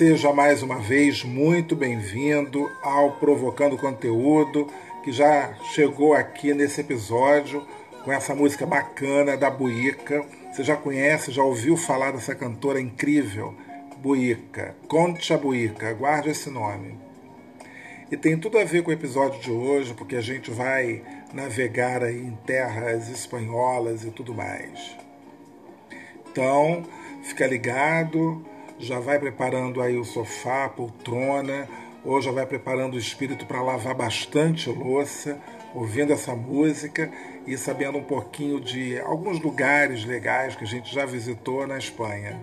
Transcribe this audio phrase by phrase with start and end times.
[0.00, 4.66] Seja mais uma vez muito bem-vindo ao Provocando Conteúdo,
[5.04, 7.66] que já chegou aqui nesse episódio
[8.02, 10.24] com essa música bacana da Buica.
[10.50, 13.54] Você já conhece, já ouviu falar dessa cantora incrível,
[13.98, 16.98] Buica, Concha Buica, guarde esse nome.
[18.10, 21.02] E tem tudo a ver com o episódio de hoje, porque a gente vai
[21.34, 24.96] navegar aí em terras espanholas e tudo mais.
[26.26, 26.86] Então,
[27.22, 28.42] fica ligado,
[28.80, 31.68] já vai preparando aí o sofá, a poltrona,
[32.04, 35.38] ou já vai preparando o espírito para lavar bastante louça,
[35.74, 37.10] ouvindo essa música
[37.46, 42.40] e sabendo um pouquinho de alguns lugares legais que a gente já visitou na Espanha.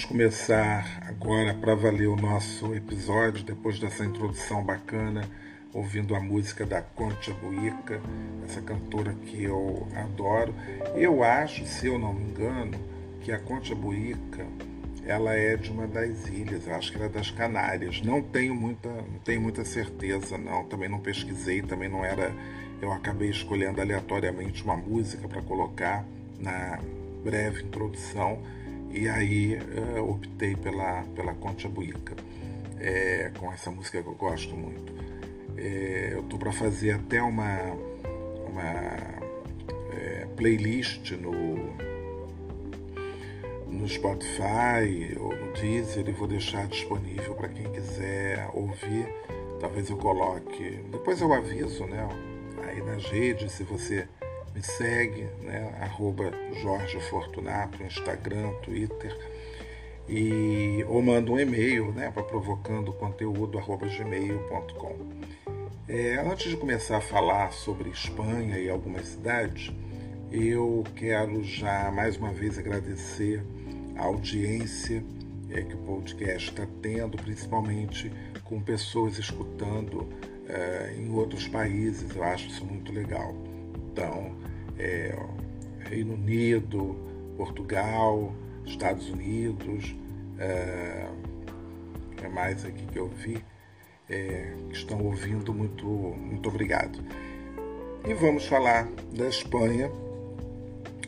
[0.00, 5.28] Vamos começar agora para valer o nosso episódio, depois dessa introdução bacana,
[5.74, 8.00] ouvindo a música da Concha Buica,
[8.42, 10.54] essa cantora que eu adoro.
[10.94, 12.80] Eu acho, se eu não me engano,
[13.20, 14.46] que a Concha Buica
[15.04, 18.00] ela é de uma das ilhas, acho que ela é das Canárias.
[18.00, 20.64] Não tenho muita, não tenho muita certeza, não.
[20.64, 22.32] Também não pesquisei, também não era.
[22.80, 26.06] Eu acabei escolhendo aleatoriamente uma música para colocar
[26.38, 26.78] na
[27.22, 28.40] breve introdução
[28.90, 32.14] e aí uh, optei pela, pela Concha Buica,
[32.78, 34.92] é, com essa música que eu gosto muito.
[35.56, 37.58] É, eu estou para fazer até uma,
[38.48, 39.20] uma
[39.92, 41.56] é, playlist no,
[43.68, 49.06] no Spotify ou no Deezer e vou deixar disponível para quem quiser ouvir.
[49.60, 52.08] Talvez eu coloque, depois eu aviso, né?
[52.66, 54.08] Aí nas redes, se você
[54.54, 55.74] me segue, né?
[55.80, 59.16] Arroba Jorge Fortunato, Instagram, Twitter.
[60.08, 64.96] E, ou manda um e-mail né, para provocando conteúdo arroba gmail.com.
[65.88, 69.72] É, antes de começar a falar sobre Espanha e algumas cidades,
[70.32, 73.44] eu quero já mais uma vez agradecer
[73.96, 75.04] a audiência
[75.50, 78.10] é, que o podcast está tendo, principalmente
[78.44, 80.08] com pessoas escutando
[80.48, 82.14] é, em outros países.
[82.14, 83.34] Eu acho isso muito legal.
[83.92, 84.34] Então,
[84.78, 85.16] é,
[85.80, 86.96] Reino Unido,
[87.36, 88.32] Portugal,
[88.64, 89.94] Estados Unidos,
[90.38, 91.08] é,
[92.22, 93.42] é mais aqui que eu vi,
[94.08, 96.98] é, que estão ouvindo, muito, muito obrigado.
[98.06, 99.90] E vamos falar da Espanha,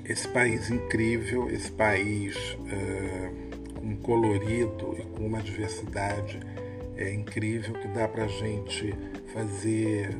[0.05, 2.37] esse país incrível, esse país
[2.69, 3.31] é,
[3.79, 6.41] com colorido e com uma diversidade
[6.97, 8.93] é, incrível que dá para a gente
[9.33, 10.17] fazer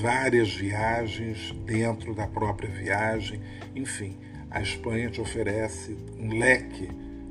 [0.00, 3.40] várias viagens dentro da própria viagem.
[3.74, 4.16] Enfim,
[4.50, 6.88] a Espanha te oferece um leque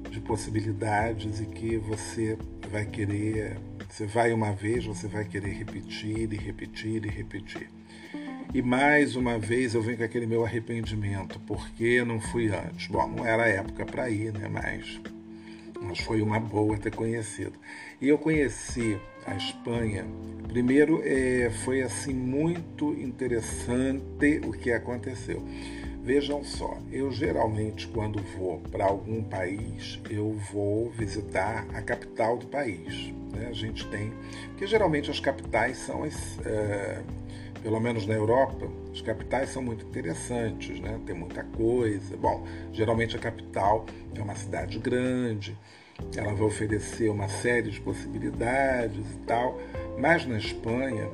[0.09, 2.38] de possibilidades e que você
[2.71, 3.57] vai querer,
[3.89, 7.69] você vai uma vez, você vai querer repetir e repetir e repetir.
[8.53, 12.88] E mais uma vez eu venho com aquele meu arrependimento, porque não fui antes.
[12.88, 14.47] Bom, não era época para ir, né?
[14.47, 15.01] Mas,
[15.81, 17.59] mas foi uma boa ter conhecido.
[17.99, 20.06] E eu conheci a Espanha,
[20.48, 25.44] primeiro é, foi assim muito interessante o que aconteceu.
[26.04, 32.45] Vejam só, eu geralmente quando vou para algum país, eu vou visitar a capital do
[32.45, 33.12] país.
[33.33, 33.48] Né?
[33.50, 34.13] A gente tem,
[34.50, 37.01] porque geralmente as capitais são, as, é,
[37.63, 41.00] pelo menos na Europa, as capitais são muito interessantes, né?
[41.07, 42.16] tem muita coisa.
[42.16, 45.57] Bom, geralmente a capital é uma cidade grande,
[46.15, 49.59] ela vai oferecer uma série de possibilidades e tal,
[49.97, 51.09] mas na Espanha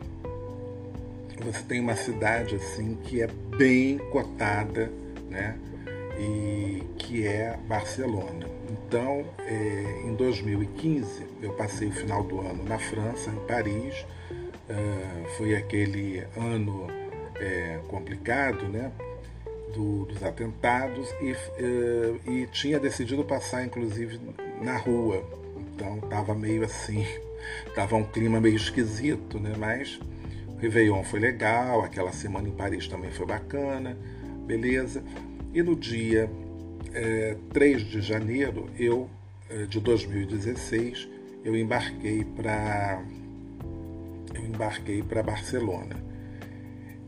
[1.43, 4.91] você tem uma cidade assim que é bem cotada,
[5.29, 5.57] né?
[6.19, 8.45] E que é Barcelona.
[8.69, 14.05] Então, é, em 2015, eu passei o final do ano na França, em Paris.
[14.69, 16.87] Uh, foi aquele ano
[17.35, 18.91] é, complicado, né?
[19.73, 24.19] do, dos atentados e, uh, e tinha decidido passar, inclusive,
[24.61, 25.23] na rua.
[25.73, 27.05] Então estava meio assim,
[27.67, 29.53] estava um clima meio esquisito, né?
[29.57, 29.99] Mas
[30.47, 33.97] o Réveillon foi legal, aquela semana em Paris também foi bacana,
[34.45, 35.03] beleza.
[35.53, 36.29] E no dia
[36.93, 39.09] é, 3 de janeiro, eu,
[39.49, 41.07] é, de 2016,
[41.43, 43.03] eu embarquei para
[44.33, 46.01] eu embarquei para Barcelona.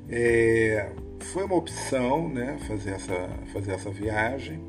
[0.10, 4.62] É, foi uma opção, né, fazer essa fazer essa viagem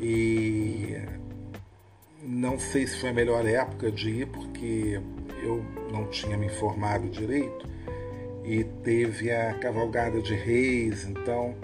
[0.00, 0.96] e
[2.26, 5.00] não sei se foi a melhor época de ir porque
[5.42, 7.68] eu não tinha me informado direito
[8.44, 11.54] e teve a cavalgada de reis, então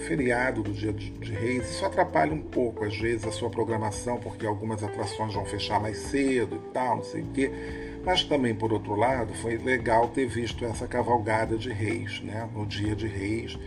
[0.00, 4.46] feriado do dia de, Reis, isso atrapalha um pouco, às vezes, a sua programação, porque
[4.46, 7.50] algumas atrações vão fechar mais cedo e tal, não sei o quê.
[8.04, 12.48] Mas também, por outro lado, foi legal ter visto essa cavalgada de reis, né?
[12.54, 13.58] no dia de reis.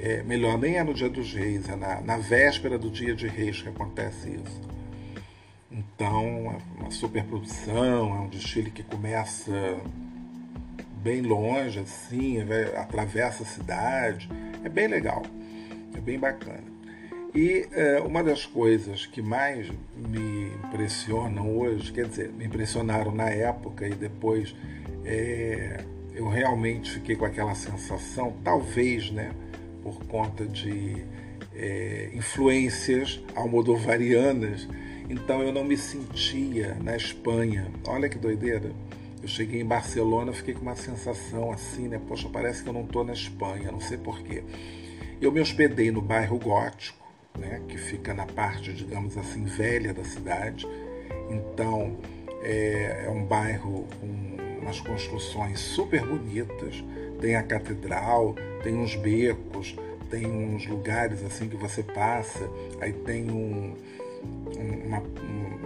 [0.00, 3.26] É, melhor, nem é no dia dos reis, é na, na véspera do dia de
[3.26, 4.60] reis que acontece isso.
[5.76, 9.76] Então, é uma superprodução, é um desfile que começa
[11.02, 12.38] bem longe, assim,
[12.74, 14.28] atravessa a cidade.
[14.64, 15.22] É bem legal.
[15.94, 16.64] É bem bacana.
[17.34, 23.28] E é, uma das coisas que mais me impressionam hoje, quer dizer, me impressionaram na
[23.28, 24.56] época e depois
[25.04, 25.84] é,
[26.14, 29.32] eu realmente fiquei com aquela sensação, talvez, né,
[29.82, 31.04] por conta de
[31.54, 34.66] é, influências almodovarianas,
[35.08, 37.70] então eu não me sentia na Espanha.
[37.86, 38.70] Olha que doideira.
[39.22, 42.00] Eu cheguei em Barcelona, fiquei com uma sensação assim, né?
[42.06, 44.44] Poxa, parece que eu não estou na Espanha, não sei porquê.
[45.20, 47.06] Eu me hospedei no bairro Gótico,
[47.38, 50.66] né, que fica na parte, digamos assim, velha da cidade.
[51.30, 51.96] Então,
[52.42, 56.84] é, é um bairro com umas construções super bonitas.
[57.20, 59.74] Tem a catedral, tem uns becos,
[60.10, 62.48] tem uns lugares assim que você passa,
[62.80, 64.05] aí tem um, um,
[64.86, 64.98] uma,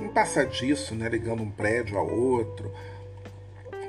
[0.02, 2.72] um, passadiço né, ligando um prédio a outro.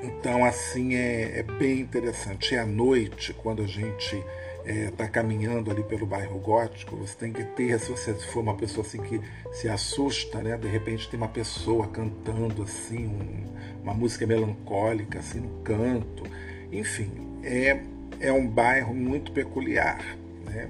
[0.02, 2.54] Então, assim, é, é bem interessante.
[2.54, 4.24] E à noite, quando a gente está
[4.66, 8.56] é, tá caminhando ali pelo bairro gótico, você tem que ter, se você for uma
[8.56, 9.20] pessoa assim que
[9.52, 10.56] se assusta, né?
[10.56, 13.46] De repente tem uma pessoa cantando assim, um,
[13.82, 16.24] uma música melancólica assim no canto.
[16.70, 17.10] Enfim,
[17.42, 17.80] é,
[18.20, 20.68] é um bairro muito peculiar, né?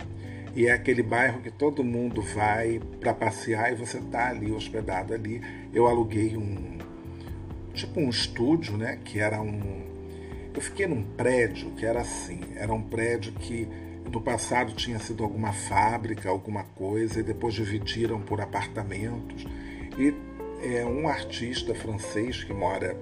[0.55, 5.15] E é aquele bairro que todo mundo vai para passear e você está ali hospedado
[5.15, 5.41] ali.
[5.73, 6.79] Eu aluguei um
[7.73, 8.99] tipo um estúdio, né?
[9.03, 9.83] Que era um
[10.55, 13.67] eu fiquei num prédio que era assim, era um prédio que
[14.13, 19.47] no passado tinha sido alguma fábrica, alguma coisa, e depois dividiram por apartamentos.
[19.99, 20.15] E
[20.63, 22.95] é um artista francês que mora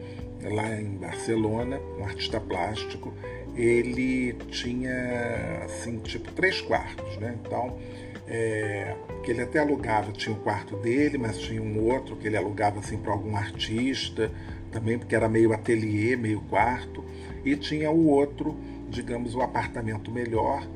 [0.42, 3.12] lá em Barcelona, um artista plástico,
[3.60, 7.36] ele tinha assim, tipo três quartos, né?
[7.44, 7.78] Então,
[8.26, 12.26] é, que ele até alugava, tinha o um quarto dele, mas tinha um outro que
[12.26, 14.30] ele alugava assim para algum artista,
[14.70, 17.04] também porque era meio ateliê, meio quarto,
[17.44, 18.56] e tinha o outro,
[18.88, 20.66] digamos, o apartamento melhor,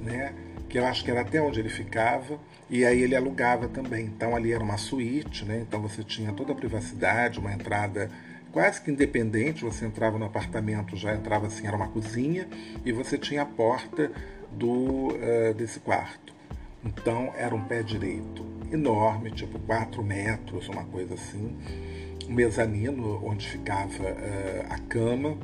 [0.00, 0.32] né?
[0.68, 2.38] que eu acho que era até onde ele ficava,
[2.70, 4.06] e aí ele alugava também.
[4.06, 5.62] Então ali era uma suíte, né?
[5.68, 8.10] então você tinha toda a privacidade, uma entrada
[8.52, 12.46] quase que independente, você entrava no apartamento, já entrava assim, era uma cozinha,
[12.84, 14.12] e você tinha a porta
[14.50, 16.34] do, uh, desse quarto.
[16.84, 21.56] Então era um pé direito enorme, tipo 4 metros, uma coisa assim
[22.28, 25.36] um mezanino onde ficava uh, a cama,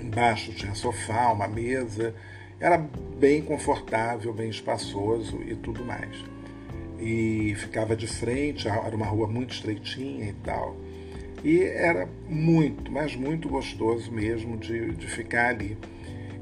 [0.00, 2.14] embaixo tinha sofá, uma mesa,
[2.58, 6.16] era bem confortável, bem espaçoso e tudo mais.
[6.98, 10.76] E ficava de frente, era uma rua muito estreitinha e tal.
[11.42, 15.76] E era muito, mas muito gostoso mesmo de, de ficar ali.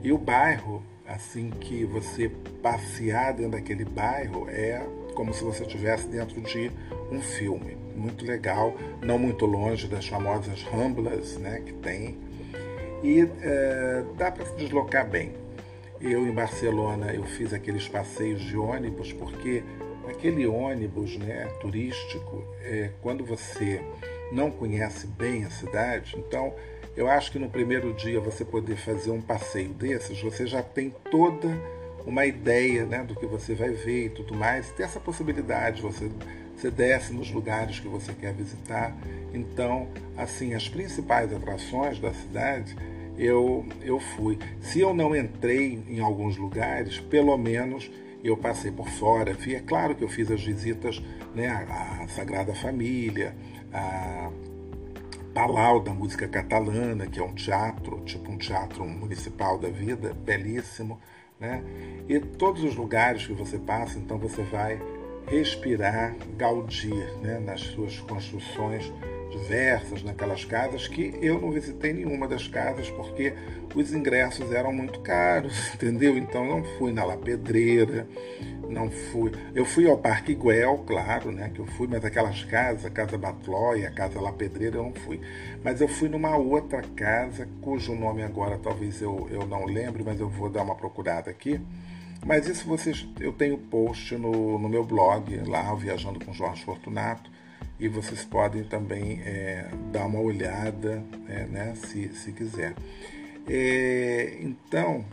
[0.02, 2.30] E o bairro, assim que você
[2.62, 6.70] passear dentro daquele bairro, é como se você estivesse dentro de
[7.10, 12.16] um filme muito legal, não muito longe das famosas Ramblas né, que tem.
[13.02, 15.32] E é, dá para se deslocar bem.
[16.00, 19.64] Eu em Barcelona eu fiz aqueles passeios de ônibus porque
[20.08, 23.82] aquele ônibus né, turístico, é, quando você
[24.32, 26.54] não conhece bem a cidade, então
[26.96, 30.94] eu acho que no primeiro dia você poder fazer um passeio desses, você já tem
[31.10, 31.48] toda
[32.04, 34.70] uma ideia né, do que você vai ver e tudo mais.
[34.70, 36.10] Tem essa possibilidade, você
[36.58, 38.92] você desce nos lugares que você quer visitar.
[39.32, 42.76] Então, assim, as principais atrações da cidade
[43.16, 44.38] eu, eu fui.
[44.60, 47.90] Se eu não entrei em alguns lugares, pelo menos
[48.24, 49.36] eu passei por fora.
[49.46, 51.00] É claro que eu fiz as visitas
[51.34, 53.36] né, à Sagrada Família,
[53.72, 54.30] a
[55.34, 60.98] Palau da música catalana, que é um teatro, tipo um teatro municipal da vida, belíssimo,
[61.38, 61.62] né?
[62.08, 64.80] E todos os lugares que você passa, então você vai
[65.28, 67.38] respirar Gaudí, né?
[67.38, 68.92] Nas suas construções
[69.30, 73.34] diversas naquelas casas que eu não visitei nenhuma das casas porque
[73.74, 76.16] os ingressos eram muito caros, entendeu?
[76.16, 78.08] Então não fui na La Pedreira,
[78.68, 79.32] não fui.
[79.54, 81.50] Eu fui ao Parque Guel, claro, né?
[81.52, 84.92] Que eu fui, mas aquelas casas, a Casa Batlóia, a Casa La Pedreira, eu não
[84.92, 85.20] fui.
[85.62, 90.20] Mas eu fui numa outra casa, cujo nome agora talvez eu, eu não lembre, mas
[90.20, 91.60] eu vou dar uma procurada aqui.
[92.26, 97.30] Mas isso vocês, eu tenho post no, no meu blog, lá, Viajando com Jorge Fortunato,
[97.78, 102.74] e vocês podem também é, dar uma olhada, é, né, se, se quiser.
[103.48, 105.04] É, então,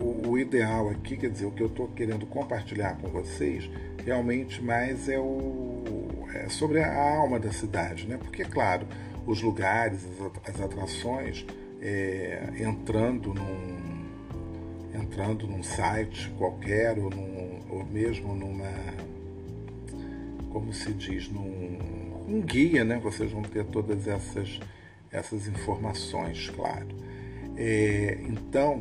[0.00, 3.70] o, o, ideal aqui, quer dizer, o que eu estou querendo compartilhar com vocês,
[4.04, 5.84] realmente mais é, o,
[6.34, 8.16] é sobre a alma da cidade, né?
[8.16, 8.86] Porque, claro,
[9.26, 11.44] os lugares, as, as atrações,
[11.80, 13.76] é, entrando num
[14.94, 18.72] entrando num site qualquer ou, num, ou mesmo numa
[20.56, 22.98] como se diz num um guia, né?
[22.98, 24.58] Vocês vão ter todas essas
[25.12, 26.88] essas informações, claro.
[27.58, 28.80] É, então,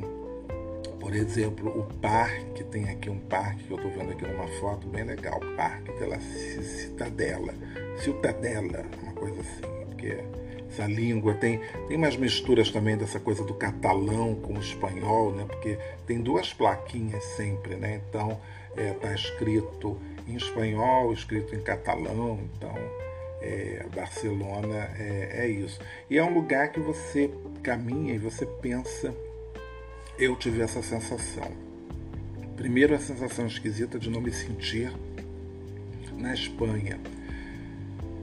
[1.02, 4.88] por exemplo, o parque, tem aqui um parque que eu estou vendo aqui numa foto
[4.88, 7.54] bem legal, Parque pela Citadela,
[7.98, 10.24] Citadela, uma coisa assim, porque
[10.70, 15.44] essa língua tem, tem umas misturas também dessa coisa do catalão com o espanhol, né?
[15.46, 15.78] Porque
[16.08, 18.02] tem duas plaquinhas sempre, né?
[18.10, 18.40] Então
[18.72, 22.74] está é, tá escrito em espanhol, escrito em catalão, então
[23.42, 25.80] é, Barcelona é, é, isso.
[26.10, 27.30] E é um lugar que você
[27.62, 29.14] caminha e você pensa.
[30.18, 31.52] Eu tive essa sensação.
[32.56, 34.92] Primeiro, a sensação esquisita de não me sentir
[36.18, 37.00] na Espanha.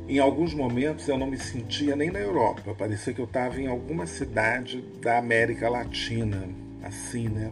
[0.08, 3.66] Em alguns momentos eu não me sentia nem na Europa, parecia que eu estava em
[3.66, 6.48] alguma cidade da América Latina,
[6.82, 7.50] assim, né?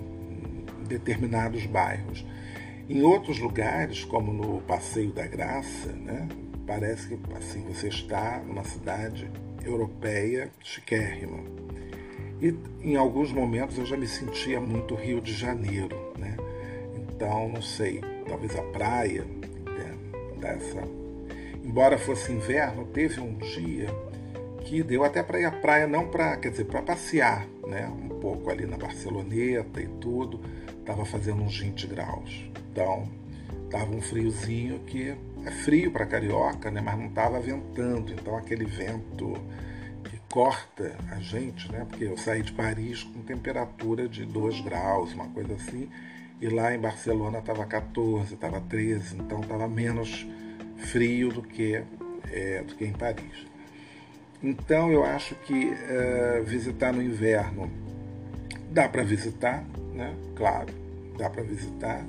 [0.80, 2.24] Em determinados bairros.
[2.90, 6.26] Em outros lugares, como no Passeio da Graça, né?
[6.66, 9.30] parece que assim você está numa cidade
[9.64, 11.38] europeia chiquérrima.
[12.42, 16.36] E em alguns momentos eu já me sentia muito Rio de Janeiro, né?
[16.96, 19.96] Então, não sei, talvez a praia né,
[20.40, 20.82] dessa.
[21.62, 23.86] Embora fosse inverno, teve um dia
[24.60, 27.88] que deu até para ir à praia, não para, quer dizer, para passear, né?
[27.88, 30.40] Um pouco ali na Barceloneta e tudo.
[30.84, 32.50] Tava fazendo uns 20 graus.
[32.70, 33.08] Então,
[33.70, 36.80] tava um friozinho que é frio para carioca, né?
[36.80, 39.34] Mas não estava ventando, então aquele vento
[40.04, 41.86] que corta a gente, né?
[41.88, 45.88] Porque eu saí de Paris com temperatura de 2 graus, uma coisa assim,
[46.40, 50.26] e lá em Barcelona estava 14, estava 13, então estava menos
[50.76, 51.82] frio do que,
[52.30, 53.49] é, do que em Paris.
[54.42, 57.70] Então eu acho que é, visitar no inverno
[58.70, 60.14] dá para visitar, né?
[60.36, 60.68] Claro,
[61.18, 62.04] dá para visitar.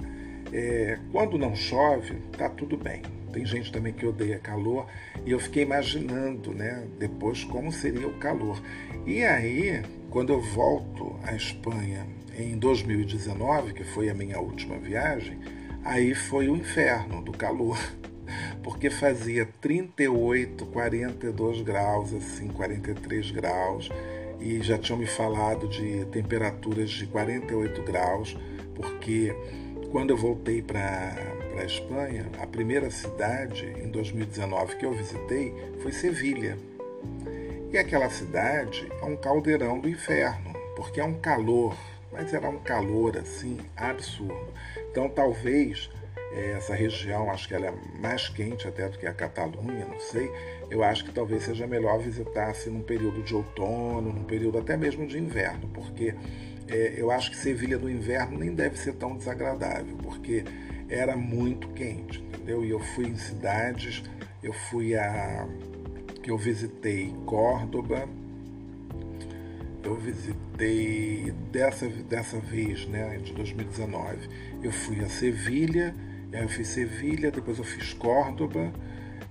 [0.54, 3.02] É, quando não chove, tá tudo bem.
[3.32, 4.86] Tem gente também que odeia calor
[5.26, 8.62] e eu fiquei imaginando, né, depois como seria o calor.
[9.06, 12.06] E aí, quando eu volto à Espanha
[12.38, 15.40] em 2019, que foi a minha última viagem,
[15.84, 17.80] aí foi o inferno do calor,
[18.64, 23.90] porque fazia 38, 42 graus, assim, 43 graus,
[24.40, 28.38] e já tinham me falado de temperaturas de 48 graus,
[28.76, 29.36] porque
[29.92, 31.16] quando eu voltei para
[31.60, 36.58] a Espanha, a primeira cidade em 2019 que eu visitei foi Sevilha.
[37.72, 41.76] E aquela cidade é um caldeirão do inferno, porque é um calor,
[42.12, 44.54] mas era um calor assim absurdo.
[44.90, 45.90] Então talvez
[46.34, 50.32] essa região, acho que ela é mais quente até do que a Catalunha, não sei.
[50.70, 54.78] Eu acho que talvez seja melhor visitar assim, num período de outono, num período até
[54.78, 56.16] mesmo de inverno, porque
[56.68, 60.46] é, eu acho que Sevilha no inverno nem deve ser tão desagradável, porque
[60.90, 62.64] era muito quente, entendeu?
[62.64, 64.04] E eu fui em cidades,
[64.42, 65.48] eu fui a.
[66.26, 68.08] eu visitei Córdoba,
[69.84, 74.30] eu visitei dessa, dessa vez, né, de 2019,
[74.64, 75.94] eu fui a Sevilha,
[76.32, 78.72] eu fiz Sevilha, depois eu fiz Córdoba,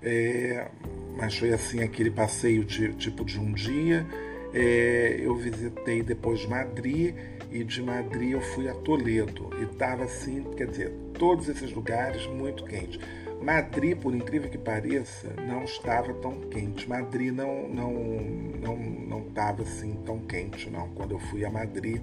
[0.03, 0.69] é,
[1.17, 4.07] mas foi assim aquele passeio de, tipo de um dia.
[4.53, 7.15] É, eu visitei depois Madrid
[7.51, 12.27] e de Madrid eu fui a Toledo e estava assim, quer dizer, todos esses lugares
[12.27, 12.99] muito quentes.
[13.41, 16.89] Madrid, por incrível que pareça, não estava tão quente.
[16.89, 17.93] Madrid não não
[18.61, 20.89] não não estava assim tão quente não.
[20.91, 22.03] Quando eu fui a Madrid,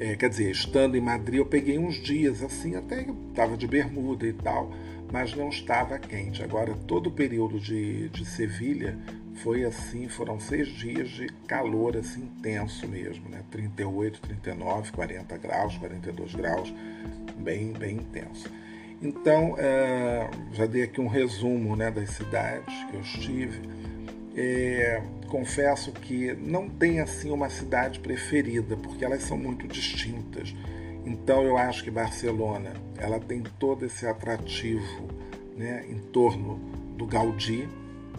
[0.00, 4.26] é, quer dizer, estando em Madrid, eu peguei uns dias assim, até estava de bermuda
[4.26, 4.72] e tal,
[5.12, 6.42] mas não estava quente.
[6.42, 8.98] Agora todo o período de, de Sevilha
[9.42, 13.42] foi assim, foram seis dias de calor assim intenso mesmo, né?
[13.50, 16.74] 38, 39, 40 graus, 42 graus,
[17.36, 18.50] bem, bem intenso.
[19.02, 23.60] Então, é, já dei aqui um resumo né, das cidades que eu estive.
[24.34, 30.54] É, confesso que não tem assim uma cidade preferida, porque elas são muito distintas.
[31.06, 35.08] Então, eu acho que Barcelona ela tem todo esse atrativo
[35.56, 36.58] né, em torno
[36.96, 37.66] do Gaudí,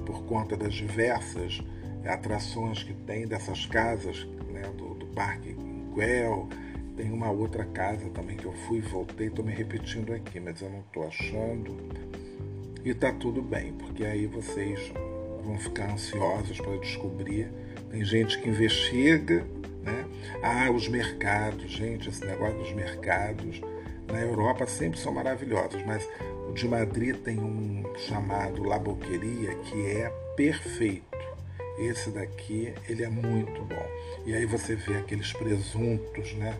[0.05, 1.61] por conta das diversas
[2.05, 5.55] atrações que tem dessas casas, né, do, do Parque
[5.93, 6.49] Güell,
[6.95, 10.61] tem uma outra casa também que eu fui e voltei, estou me repetindo aqui, mas
[10.61, 11.77] eu não estou achando.
[12.83, 14.91] E tá tudo bem, porque aí vocês
[15.41, 17.51] vão ficar ansiosos para descobrir.
[17.89, 19.45] Tem gente que investiga,
[19.83, 20.05] né?
[20.41, 23.61] Ah, os mercados, gente, esse negócio dos mercados
[24.11, 26.07] na Europa sempre são maravilhosos, mas
[26.49, 31.11] o de Madrid tem um chamado La Boqueria que é perfeito.
[31.79, 33.87] Esse daqui, ele é muito bom.
[34.25, 36.55] E aí você vê aqueles presuntos, né?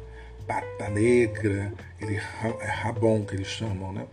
[0.48, 4.08] Pata negra, ele é rabon que eles chamam, né?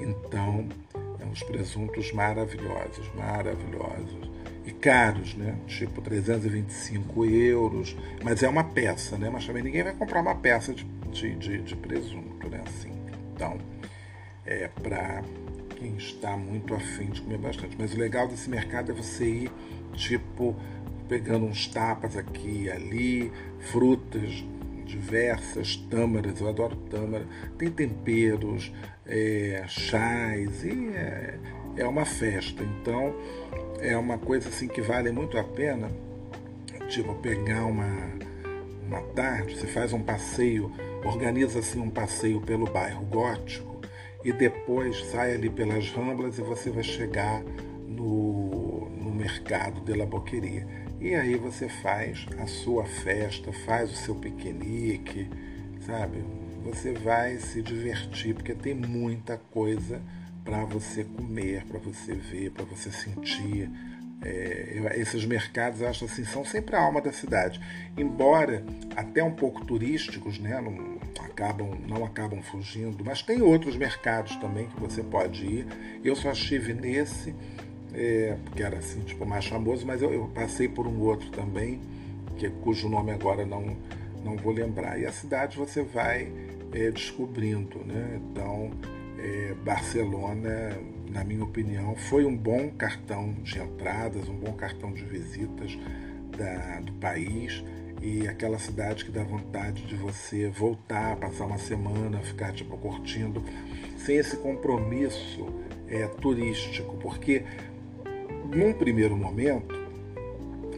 [0.00, 0.97] Então, é
[1.30, 4.30] uns presuntos maravilhosos, maravilhosos.
[4.64, 5.56] E caros, né?
[5.66, 7.96] Tipo 325 euros.
[8.22, 9.30] Mas é uma peça, né?
[9.30, 12.62] Mas também ninguém vai comprar uma peça de, de, de, de presunto, né?
[12.66, 12.92] Assim.
[13.34, 13.56] Então,
[14.44, 15.22] é para
[15.76, 17.76] quem está muito afim de comer bastante.
[17.78, 19.52] Mas o legal desse mercado é você ir,
[19.94, 20.54] tipo,
[21.08, 24.44] pegando uns tapas aqui e ali, frutas
[24.88, 27.26] diversas, tâmaras, eu adoro tâmara,
[27.58, 28.72] tem temperos,
[29.06, 31.38] é, chás, e é,
[31.76, 32.64] é uma festa.
[32.64, 33.14] Então,
[33.80, 35.90] é uma coisa assim que vale muito a pena,
[36.88, 38.10] tipo, pegar uma,
[38.86, 40.72] uma tarde, você faz um passeio,
[41.04, 43.80] organiza assim um passeio pelo bairro gótico
[44.24, 47.42] e depois sai ali pelas ramblas e você vai chegar
[47.86, 50.87] no, no mercado de la Boqueria.
[51.00, 55.28] E aí você faz a sua festa, faz o seu piquenique,
[55.86, 56.24] sabe?
[56.64, 60.02] Você vai se divertir, porque tem muita coisa
[60.44, 63.70] para você comer, para você ver, para você sentir.
[64.20, 67.60] É, esses mercados, eu acho assim, são sempre a alma da cidade.
[67.96, 68.64] Embora
[68.96, 74.66] até um pouco turísticos, né, não acabam, não acabam fugindo, mas tem outros mercados também
[74.66, 75.66] que você pode ir.
[76.02, 77.32] Eu só estive nesse
[77.94, 81.80] é, porque era assim, tipo, mais famoso, mas eu, eu, passei por um outro também,
[82.36, 83.76] que, cujo nome agora não,
[84.24, 84.98] não vou lembrar.
[84.98, 86.30] E a cidade você vai
[86.72, 88.20] é, descobrindo, né?
[88.30, 88.70] Então,
[89.18, 90.78] é, Barcelona,
[91.10, 95.76] na minha opinião, foi um bom cartão de entradas, um bom cartão de visitas
[96.36, 97.64] da, do país
[98.00, 103.42] e aquela cidade que dá vontade de você voltar, passar uma semana, ficar tipo curtindo,
[103.96, 105.46] sem esse compromisso
[105.88, 107.44] é, turístico, porque
[108.48, 109.74] num primeiro momento,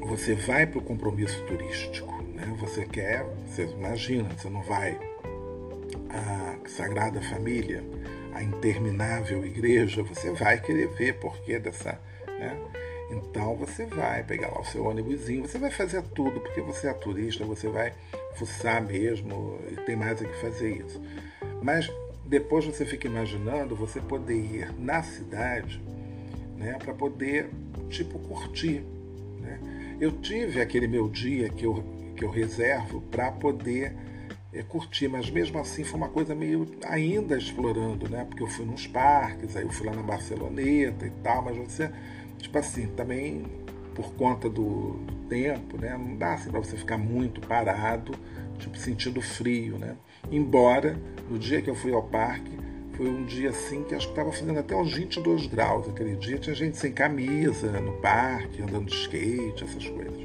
[0.00, 2.12] você vai para o compromisso turístico.
[2.35, 2.54] Né?
[2.59, 4.98] Você quer, você imagina, você não vai
[6.09, 7.85] à Sagrada Família,
[8.35, 12.00] à interminável igreja, você vai querer ver porquê dessa.
[12.26, 12.56] Né?
[13.11, 16.92] Então você vai pegar lá o seu ônibusinho, você vai fazer tudo, porque você é
[16.92, 17.92] turista, você vai
[18.35, 21.00] fuçar mesmo, e tem mais o que fazer isso.
[21.62, 21.90] Mas
[22.24, 25.83] depois você fica imaginando você poder ir na cidade
[26.61, 27.51] né, para poder
[27.88, 28.85] tipo curtir.
[29.40, 29.59] Né?
[29.99, 31.83] Eu tive aquele meu dia que eu,
[32.14, 33.96] que eu reservo para poder
[34.53, 38.25] é, curtir, mas mesmo assim foi uma coisa meio ainda explorando, né?
[38.25, 41.90] Porque eu fui nos parques, aí eu fui lá na Barceloneta e tal, mas você,
[42.37, 43.44] tipo assim, também
[43.94, 45.96] por conta do, do tempo, né?
[45.96, 48.12] Não dá assim para você ficar muito parado,
[48.59, 49.96] tipo sentindo frio, né?
[50.31, 50.96] Embora
[51.29, 52.51] no dia que eu fui ao parque
[53.00, 56.36] foi um dia assim que acho que estava fazendo até uns 22 graus aquele dia.
[56.36, 60.20] Tinha gente sem camisa no parque, andando de skate, essas coisas.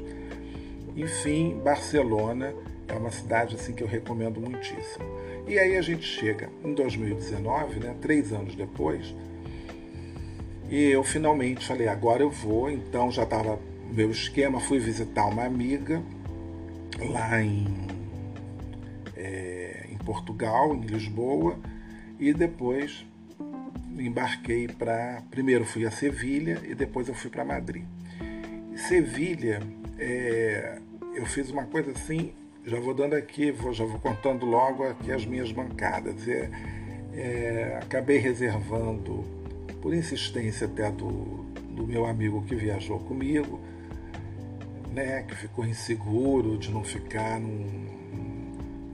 [0.94, 2.52] Enfim, Barcelona
[2.86, 5.06] é uma cidade assim que eu recomendo muitíssimo.
[5.48, 9.14] E aí a gente chega em 2019, né, três anos depois,
[10.68, 12.70] e eu finalmente falei, agora eu vou.
[12.70, 13.58] Então já estava
[13.90, 16.02] meu esquema, fui visitar uma amiga
[16.98, 17.74] lá em,
[19.16, 21.58] é, em Portugal, em Lisboa,
[22.18, 23.06] e depois
[23.98, 25.22] embarquei para.
[25.30, 27.84] Primeiro fui a Sevilha e depois eu fui para Madrid.
[28.76, 29.60] Sevilha,
[29.98, 30.78] é,
[31.14, 32.32] eu fiz uma coisa assim,
[32.64, 36.26] já vou dando aqui, vou, já vou contando logo aqui as minhas bancadas.
[36.28, 36.50] É,
[37.14, 39.24] é, acabei reservando,
[39.80, 43.58] por insistência até do, do meu amigo que viajou comigo,
[44.92, 47.95] né, que ficou inseguro de não ficar num,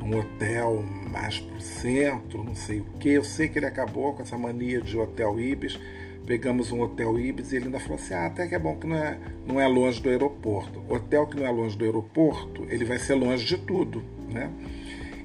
[0.03, 3.11] um hotel mais pro centro, não sei o que.
[3.11, 5.79] Eu sei que ele acabou com essa mania de hotel Ibis,
[6.27, 8.87] pegamos um hotel Ibis e ele ainda falou assim: ah, até que é bom que
[8.87, 10.83] não é, não é longe do aeroporto.
[10.88, 14.51] Hotel que não é longe do aeroporto, ele vai ser longe de tudo, né?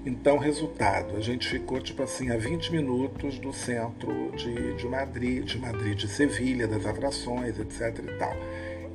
[0.06, 5.44] Então, resultado, a gente ficou tipo assim a 20 minutos do centro de, de Madrid,
[5.44, 8.34] de Madrid, de Sevilha, das atrações, etc e tal.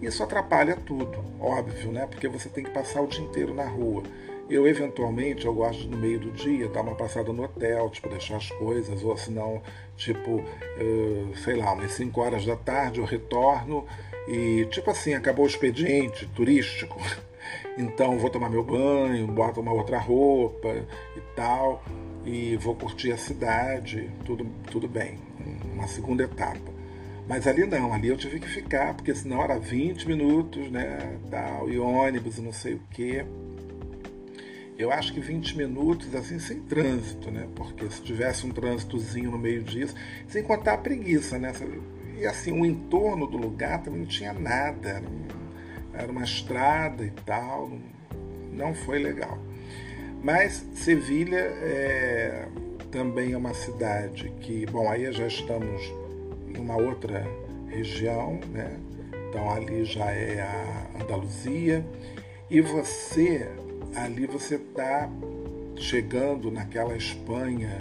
[0.00, 2.06] Isso atrapalha tudo, óbvio, né?
[2.06, 4.02] Porque você tem que passar o dia inteiro na rua.
[4.52, 8.36] Eu, eventualmente, eu gosto no meio do dia dar uma passada no hotel, tipo, deixar
[8.36, 9.62] as coisas, ou senão,
[9.96, 13.86] tipo, uh, sei lá, umas 5 horas da tarde eu retorno
[14.28, 17.00] e, tipo assim, acabou o expediente turístico,
[17.78, 20.68] então vou tomar meu banho, boto uma outra roupa
[21.16, 21.82] e tal,
[22.22, 25.18] e vou curtir a cidade, tudo, tudo bem,
[25.72, 26.70] uma segunda etapa.
[27.26, 31.70] Mas ali não, ali eu tive que ficar, porque senão era 20 minutos, né, tal,
[31.70, 33.24] e ônibus e não sei o quê
[34.82, 37.48] eu acho que 20 minutos, assim, sem trânsito, né?
[37.54, 39.94] Porque se tivesse um trânsitozinho no meio disso,
[40.28, 41.52] sem contar a preguiça, né?
[42.18, 45.02] E assim, o entorno do lugar também não tinha nada.
[45.94, 47.70] Era uma estrada e tal,
[48.52, 49.38] não foi legal.
[50.22, 52.48] Mas Sevilha é,
[52.90, 55.82] também é uma cidade que, bom, aí já estamos
[56.46, 57.26] em uma outra
[57.68, 58.78] região, né?
[59.28, 61.84] Então ali já é a Andaluzia.
[62.50, 63.48] E você
[63.94, 65.10] ali você está
[65.76, 67.78] chegando naquela Espanha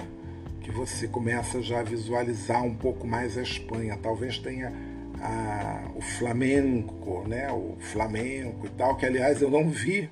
[0.61, 3.97] que você começa já a visualizar um pouco mais a Espanha.
[4.01, 4.71] Talvez tenha
[5.19, 7.51] a, o flamenco, né?
[7.51, 10.09] o flamenco e tal, que aliás eu não vi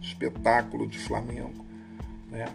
[0.00, 1.64] espetáculo de flamenco.
[2.30, 2.46] Né?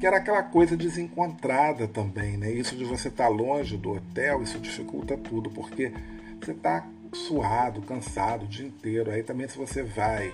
[0.00, 2.50] Que era aquela coisa desencontrada também, né?
[2.50, 5.92] Isso de você estar tá longe do hotel, isso dificulta tudo, porque
[6.40, 9.10] você está suado, cansado o dia inteiro.
[9.10, 10.32] Aí também se você vai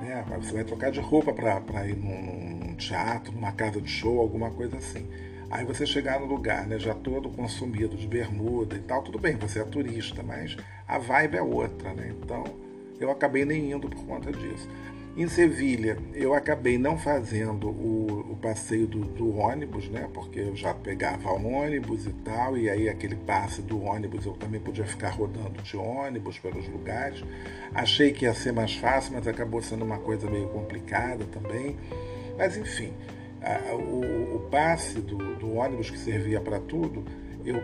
[0.00, 0.24] né?
[0.40, 4.50] Você vai trocar de roupa para ir num, num, teatro, numa casa de show, alguma
[4.50, 5.06] coisa assim.
[5.50, 9.34] Aí você chegar no lugar, né, já todo consumido de bermuda e tal, tudo bem,
[9.36, 10.56] você é turista, mas
[10.86, 12.14] a vibe é outra, né?
[12.22, 12.44] Então
[13.00, 14.68] eu acabei nem indo por conta disso.
[15.18, 20.08] Em Sevilha, eu acabei não fazendo o, o passeio do, do, ônibus, né?
[20.14, 24.60] Porque eu já pegava ônibus e tal, e aí aquele passe do ônibus eu também
[24.60, 27.24] podia ficar rodando de ônibus pelos lugares.
[27.74, 31.76] Achei que ia ser mais fácil, mas acabou sendo uma coisa meio complicada também.
[32.38, 32.92] Mas enfim,
[33.42, 37.04] a, o, o, passe do, do ônibus que servia para tudo,
[37.44, 37.60] eu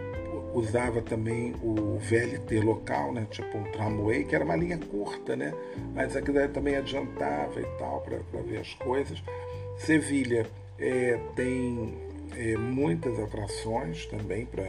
[0.54, 5.52] usava também o VLT local, né, tipo um tramway, que era uma linha curta, né,
[5.92, 9.22] mas aquilo também adiantava e tal para ver as coisas.
[9.76, 10.46] Sevilha
[10.78, 11.98] é, tem
[12.36, 14.64] é, muitas atrações também para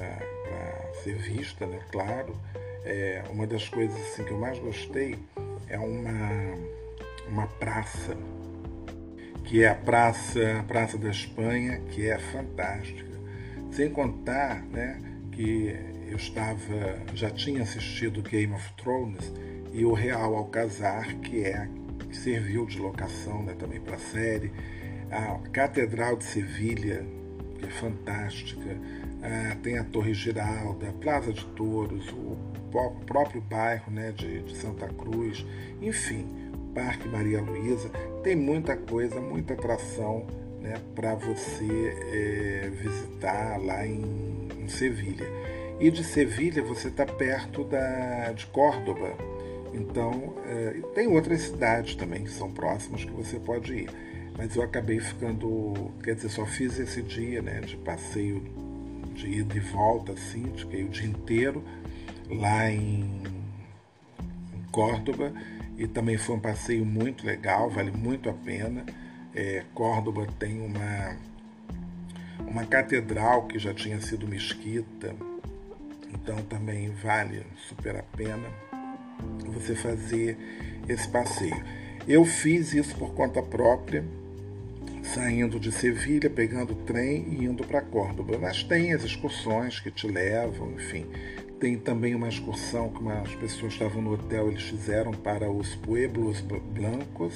[1.04, 2.36] ser vista, né, claro.
[2.84, 5.18] É, uma das coisas assim, que eu mais gostei
[5.68, 6.56] é uma,
[7.28, 8.16] uma praça,
[9.44, 13.16] que é a Praça, Praça da Espanha, que é fantástica.
[13.72, 15.00] Sem contar, né,
[15.36, 15.76] que
[16.08, 19.34] eu estava, já tinha assistido Game of Thrones
[19.74, 21.68] e o Real Alcazar, que é
[22.10, 24.52] que serviu de locação né, também para a série,
[25.12, 27.06] a Catedral de Sevilha,
[27.60, 28.78] que é fantástica,
[29.22, 32.38] ah, tem a Torre Giralda, a Plaza de Touros, o
[33.06, 35.46] próprio bairro né, de, de Santa Cruz,
[35.82, 36.28] enfim,
[36.74, 37.90] Parque Maria Luísa,
[38.24, 40.26] tem muita coisa, muita atração
[40.62, 45.26] né, para você é, visitar lá em em Sevilha.
[45.80, 49.14] E de Sevilha você está perto da, de Córdoba.
[49.74, 53.90] Então, é, tem outras cidades também que são próximas que você pode ir.
[54.38, 58.42] Mas eu acabei ficando, quer dizer, só fiz esse dia né, de passeio
[59.14, 61.64] de ida e volta, assim, fiquei o dia inteiro
[62.30, 63.22] lá em,
[64.54, 65.32] em Córdoba.
[65.78, 68.86] E também foi um passeio muito legal, vale muito a pena.
[69.34, 71.18] É, Córdoba tem uma
[72.40, 75.16] uma catedral que já tinha sido mesquita,
[76.14, 78.48] então também vale super a pena
[79.46, 80.38] você fazer
[80.88, 81.64] esse passeio.
[82.08, 84.04] Eu fiz isso por conta própria,
[85.04, 88.38] saindo de Sevilha, pegando trem e indo para Córdoba.
[88.40, 91.06] Mas tem as excursões que te levam, enfim.
[91.60, 96.42] Tem também uma excursão que umas pessoas estavam no hotel, eles fizeram para os Pueblos
[96.42, 97.34] Blancos,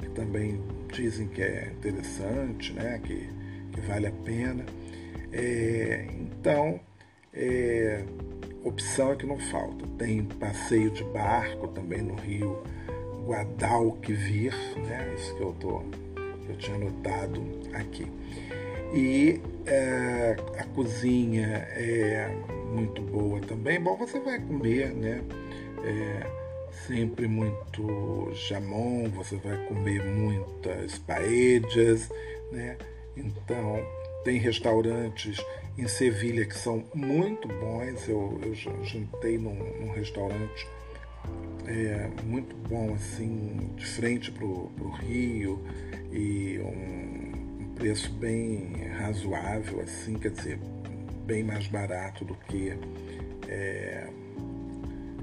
[0.00, 0.60] que também
[0.92, 3.00] dizem que é interessante, né?
[3.04, 3.28] que
[3.80, 4.64] que vale a pena.
[5.32, 6.80] É, então,
[7.32, 8.04] é,
[8.64, 9.86] opção é que não falta.
[9.98, 12.62] Tem passeio de barco também no rio
[13.24, 15.14] Guadalquivir, né?
[15.16, 15.82] Isso que eu, tô,
[16.48, 17.42] eu tinha anotado
[17.74, 18.06] aqui.
[18.92, 22.28] E é, a cozinha é
[22.72, 23.80] muito boa também.
[23.80, 25.22] Bom, você vai comer, né?
[25.84, 26.26] É,
[26.86, 32.10] sempre muito jamon, você vai comer muitas paellas,
[32.50, 32.76] né?
[33.20, 33.84] Então,
[34.24, 35.38] tem restaurantes
[35.78, 38.08] em Sevilha que são muito bons.
[38.08, 40.66] Eu, eu jantei num, num restaurante
[41.66, 45.62] é, muito bom, assim, de frente para o rio
[46.12, 50.58] e um, um, preço bem razoável, assim, quer dizer,
[51.24, 52.76] bem mais barato do que.
[53.48, 54.08] É,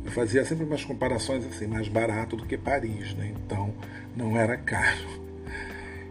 [0.05, 3.33] eu fazia sempre umas comparações assim, mais barato do que Paris, né?
[3.45, 3.73] Então
[4.15, 5.26] não era caro.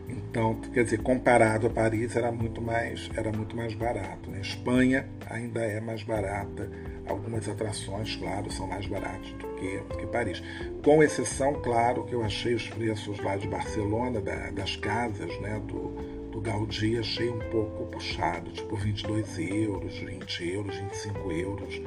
[0.09, 4.31] Então, quer dizer, comparado a Paris era muito mais, era muito mais barato.
[4.31, 4.40] Né?
[4.40, 6.71] Espanha ainda é mais barata.
[7.07, 10.42] Algumas atrações, claro, são mais baratas do que, do que Paris.
[10.83, 15.61] Com exceção, claro, que eu achei os preços lá de Barcelona, da, das casas, né,
[15.66, 15.90] do,
[16.31, 21.81] do Gaudí, achei um pouco puxado, tipo 22 euros, 20 euros, 25 euros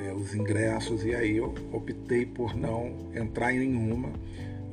[0.00, 1.04] é, os ingressos.
[1.04, 4.12] E aí eu optei por não entrar em nenhuma.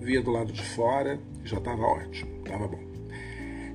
[0.04, 2.84] Via do lado de fora, já estava ótimo, estava bom.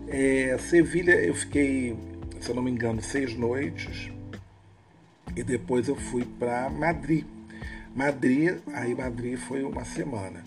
[0.09, 1.97] É, Sevilha eu fiquei,
[2.39, 4.11] se eu não me engano, seis noites
[5.35, 7.25] e depois eu fui para Madrid.
[7.95, 10.45] Madrid, aí Madrid foi uma semana.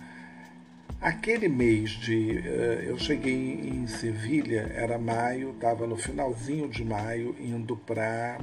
[0.99, 2.39] Aquele mês de.
[2.39, 8.37] Uh, eu cheguei em Sevilha, era maio, estava no finalzinho de maio, indo para.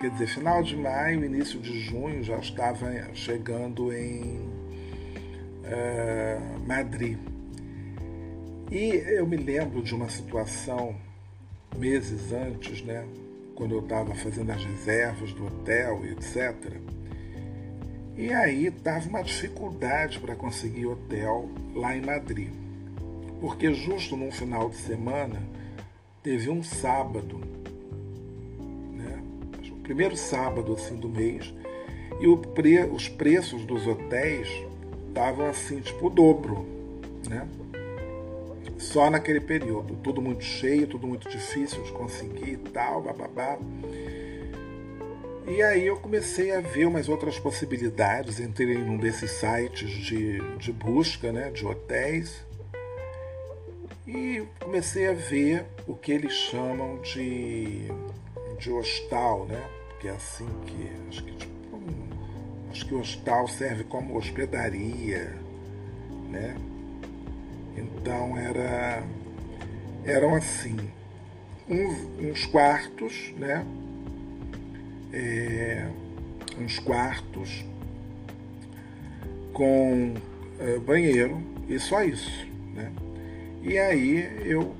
[0.00, 4.57] Quer dizer, final de maio, início de junho, já estava chegando em
[5.68, 7.18] uh, Madrid.
[8.70, 10.94] E eu me lembro de uma situação
[11.76, 13.06] meses antes, né,
[13.54, 16.54] quando eu estava fazendo as reservas do hotel e etc.
[18.16, 22.50] E aí estava uma dificuldade para conseguir hotel lá em Madrid.
[23.40, 25.40] Porque justo num final de semana
[26.22, 27.40] teve um sábado,
[28.92, 29.22] né,
[29.70, 31.54] o primeiro sábado assim do mês,
[32.20, 34.48] e pre, os preços dos hotéis
[35.08, 36.66] estavam assim, tipo o dobro,
[37.28, 37.48] né?
[38.78, 39.96] só naquele período.
[39.96, 43.58] Tudo muito cheio, tudo muito difícil de conseguir e tal, bababá.
[45.46, 50.38] E aí eu comecei a ver umas outras possibilidades, entrei em um desses sites de,
[50.58, 52.44] de busca, né, de hotéis,
[54.06, 57.88] e comecei a ver o que eles chamam de,
[58.58, 59.62] de hostal, né,
[59.98, 61.57] que é assim que, acho que, tipo,
[62.70, 65.34] acho que o hostal serve como hospedaria,
[66.30, 66.56] né,
[67.76, 69.02] então era,
[70.04, 70.76] eram assim,
[71.68, 73.64] uns, uns quartos, né?
[75.12, 75.88] É,
[76.58, 77.64] uns quartos
[79.52, 80.14] com
[80.58, 82.92] é, banheiro e só isso, né?
[83.62, 84.74] E aí eu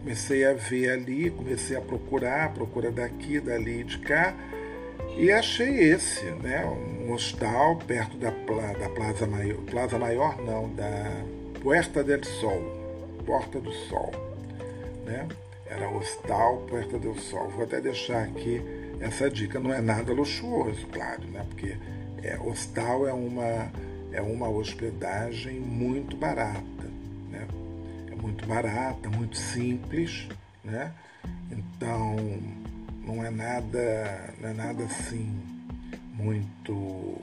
[0.00, 4.34] comecei a ver ali, comecei a procurar, procura daqui, dali, de cá,
[5.16, 6.64] e achei esse, né?
[6.64, 11.24] Um hostal perto da, da Plaza Maior, Plaza Maior não, da
[11.60, 12.62] Puerta del Sol,
[13.26, 14.12] Porta do Sol,
[15.04, 15.28] né?
[15.66, 17.48] Era Hostal Puerta del Sol.
[17.50, 18.60] Vou até deixar aqui
[19.00, 19.60] essa dica.
[19.60, 21.44] Não é nada luxuoso, claro, né?
[21.48, 21.76] Porque
[22.22, 23.70] é, hostal é uma
[24.12, 26.84] é uma hospedagem muito barata,
[27.30, 27.46] né?
[28.10, 30.28] É muito barata, muito simples,
[30.64, 30.92] né?
[31.50, 32.16] Então
[33.04, 35.40] não é nada não é nada assim
[36.14, 37.16] muito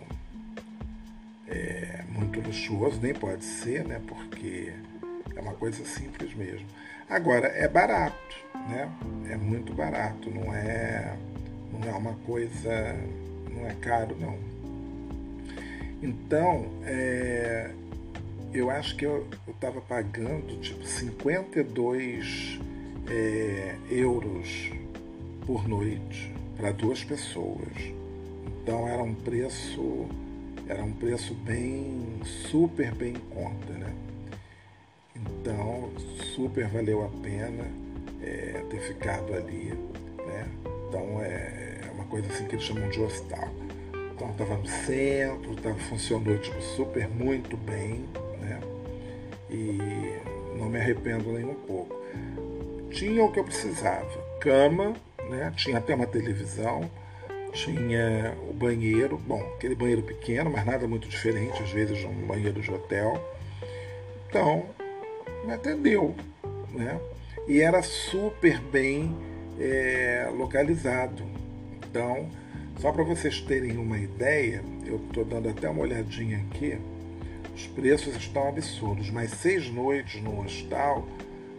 [1.47, 4.01] é, muito luxuoso, nem pode ser, né?
[4.05, 4.73] Porque
[5.35, 6.67] é uma coisa simples mesmo.
[7.09, 8.35] Agora, é barato,
[8.69, 8.91] né?
[9.29, 11.15] É muito barato, não é,
[11.71, 12.95] não é uma coisa,
[13.49, 14.37] não é caro, não.
[16.01, 17.71] Então, é,
[18.53, 22.59] eu acho que eu estava pagando tipo 52
[23.09, 24.71] é, euros
[25.47, 27.73] por noite para duas pessoas.
[28.61, 30.07] Então era um preço
[30.67, 33.93] era um preço bem, super bem em conta, né?
[35.15, 35.89] Então,
[36.35, 37.63] super valeu a pena
[38.21, 39.73] é, ter ficado ali,
[40.25, 40.47] né?
[40.87, 43.47] Então, é, é uma coisa assim que eles chamam de hostal.
[44.13, 48.03] Então, estava no centro, tava, funcionou tipo, super muito bem,
[48.41, 48.59] né?
[49.49, 49.77] E
[50.57, 51.95] não me arrependo nem um pouco.
[52.91, 54.95] Tinha o que eu precisava, cama,
[55.29, 55.53] né?
[55.55, 56.89] Tinha até uma televisão,
[57.53, 62.27] tinha o banheiro, bom, aquele banheiro pequeno, mas nada muito diferente, às vezes, de um
[62.27, 63.19] banheiro de hotel.
[64.29, 64.65] Então,
[65.45, 66.15] me atendeu,
[66.71, 66.99] né?
[67.47, 69.15] E era super bem
[69.59, 71.23] é, localizado.
[71.77, 72.29] Então,
[72.79, 76.77] só para vocês terem uma ideia, eu estou dando até uma olhadinha aqui,
[77.55, 81.07] os preços estão absurdos, mas seis noites no hostal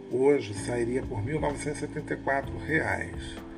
[0.09, 3.48] hoje sairia por 1.974 reais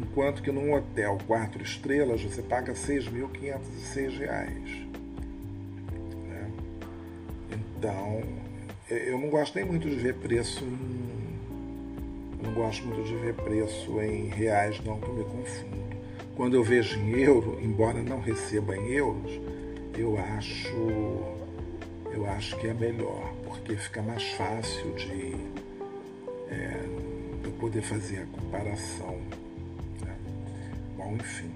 [0.00, 4.86] enquanto que num hotel quatro estrelas você paga R$ 6.506.
[6.28, 6.50] Né?
[7.50, 8.22] Então,
[8.88, 11.14] eu não gosto nem muito de ver preço em
[12.44, 15.84] não gosto muito de ver preço em reais, não, que eu me confundo.
[16.36, 19.40] Quando eu vejo em euro, embora não receba em euros,
[19.96, 20.76] eu acho,
[22.12, 25.36] eu acho que é melhor, porque fica mais fácil de
[26.50, 26.80] é,
[27.44, 29.18] eu poder fazer a comparação.
[31.04, 31.50] Bom, enfim.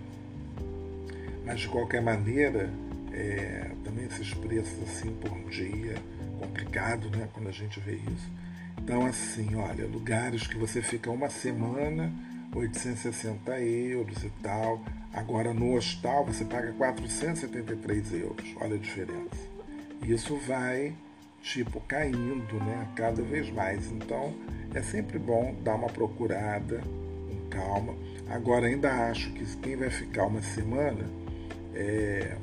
[1.47, 2.71] Mas de qualquer maneira,
[3.13, 5.95] é, também esses preços assim por dia,
[6.39, 7.27] complicado, né?
[7.33, 8.31] Quando a gente vê isso.
[8.77, 12.13] Então, assim, olha, lugares que você fica uma semana,
[12.55, 14.83] 860 euros e tal.
[15.15, 18.55] Agora no hostal você paga 473 euros.
[18.61, 19.49] Olha a diferença.
[20.03, 20.95] Isso vai,
[21.41, 22.87] tipo, caindo, né?
[22.95, 23.91] Cada vez mais.
[23.91, 24.35] Então,
[24.75, 27.95] é sempre bom dar uma procurada com calma.
[28.31, 31.05] Agora, ainda acho que quem vai ficar uma semana,
[31.75, 32.37] é,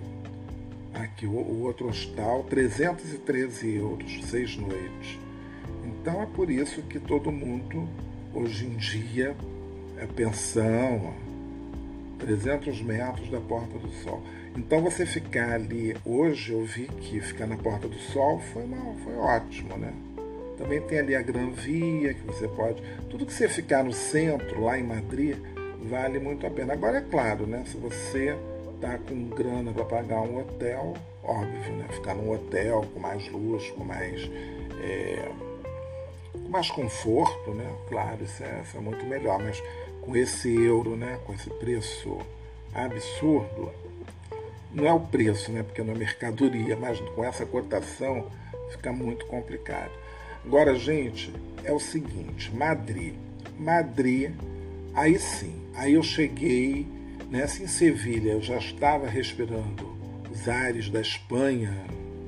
[0.94, 5.20] aqui o, o outro hostal, 313 euros, seis noites.
[5.84, 7.88] Então é por isso que todo mundo,
[8.34, 9.36] hoje em dia,
[9.98, 11.14] é pensão,
[12.20, 14.24] 300 metros da Porta do Sol.
[14.56, 18.96] Então você ficar ali, hoje eu vi que ficar na Porta do Sol foi, uma,
[19.04, 19.94] foi ótimo, né?
[20.58, 22.82] Também tem ali a Gran Via, que você pode.
[23.10, 25.36] Tudo que você ficar no centro, lá em Madrid,
[25.90, 26.74] vale muito a pena.
[26.74, 27.64] Agora é claro, né?
[27.66, 28.36] Se você
[28.82, 30.94] tá com grana para pagar um hotel,
[31.24, 31.88] óbvio, né?
[31.92, 34.30] Ficar num hotel com mais luxo, com mais.
[34.82, 35.32] É,
[36.34, 37.72] com mais conforto, né?
[37.90, 39.62] Claro, isso é, isso é muito melhor, mas
[40.02, 41.20] com esse euro, né?
[41.26, 42.18] Com esse preço
[42.74, 43.72] absurdo,
[44.74, 45.64] não é o preço, né?
[45.64, 48.30] Porque não é mercadoria, mas com essa cotação
[48.72, 49.92] fica muito complicado.
[50.46, 53.16] Agora, gente, é o seguinte: Madrid.
[53.58, 54.32] Madrid,
[54.94, 56.88] aí sim, aí eu cheguei,
[57.30, 59.96] nessa em Sevilha, eu já estava respirando
[60.32, 61.74] os ares da Espanha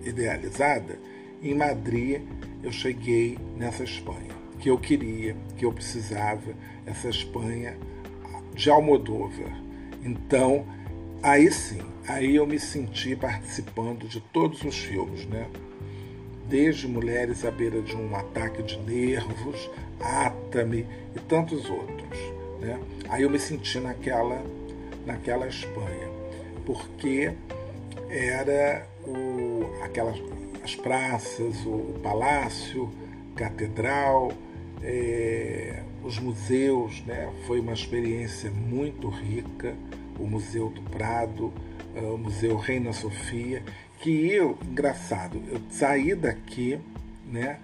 [0.03, 0.99] idealizada.
[1.41, 2.21] Em Madrid,
[2.63, 6.53] eu cheguei nessa Espanha que eu queria, que eu precisava,
[6.85, 7.77] essa Espanha
[8.53, 9.55] de Almodóvar.
[10.03, 10.65] Então,
[11.21, 15.47] aí sim, aí eu me senti participando de todos os filmes, né?
[16.49, 22.19] desde Mulheres à beira de um ataque de nervos, Atame e tantos outros.
[22.59, 22.79] Né?
[23.09, 24.43] Aí eu me senti naquela,
[25.05, 26.09] naquela Espanha,
[26.65, 27.33] porque
[28.09, 30.21] era o, aquelas,
[30.63, 32.91] as praças, o, o palácio,
[33.35, 34.31] catedral,
[34.83, 37.31] é, os museus, né?
[37.45, 39.75] foi uma experiência muito rica,
[40.19, 41.53] o Museu do Prado,
[41.95, 43.63] é, o Museu Reina Sofia,
[43.99, 46.79] que eu, engraçado, eu saí daqui,
[47.25, 47.59] né?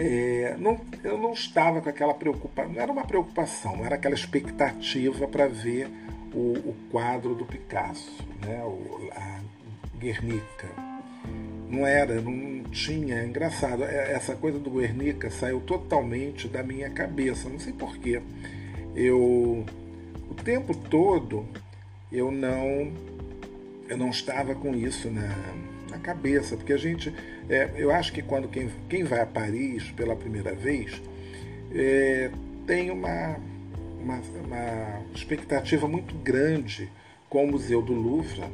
[0.00, 5.28] É, não, eu não estava com aquela preocupação, não era uma preocupação, era aquela expectativa
[5.28, 5.90] para ver
[6.32, 8.62] o, o, quadro do Picasso, né?
[8.64, 9.40] O, a
[9.98, 10.68] Guernica.
[11.68, 13.20] Não era, não tinha.
[13.20, 18.22] É engraçado, é, essa coisa do Guernica saiu totalmente da minha cabeça, não sei porquê.
[18.96, 19.66] Eu,
[20.30, 21.46] o tempo todo,
[22.10, 22.92] eu não
[23.90, 25.34] eu não estava com isso na,
[25.90, 27.12] na cabeça, porque a gente,
[27.50, 31.02] é, eu acho que quando quem, quem vai a Paris pela primeira vez
[31.74, 32.30] é,
[32.64, 33.36] tem uma,
[34.00, 36.88] uma, uma expectativa muito grande
[37.28, 38.44] com o Museu do Louvre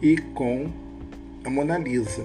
[0.00, 0.70] e com
[1.44, 2.24] a Mona Lisa.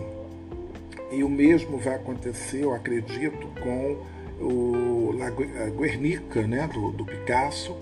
[1.11, 4.05] E o mesmo vai acontecer, eu acredito, com
[4.39, 7.75] o La Guernica, né, do, do Picasso,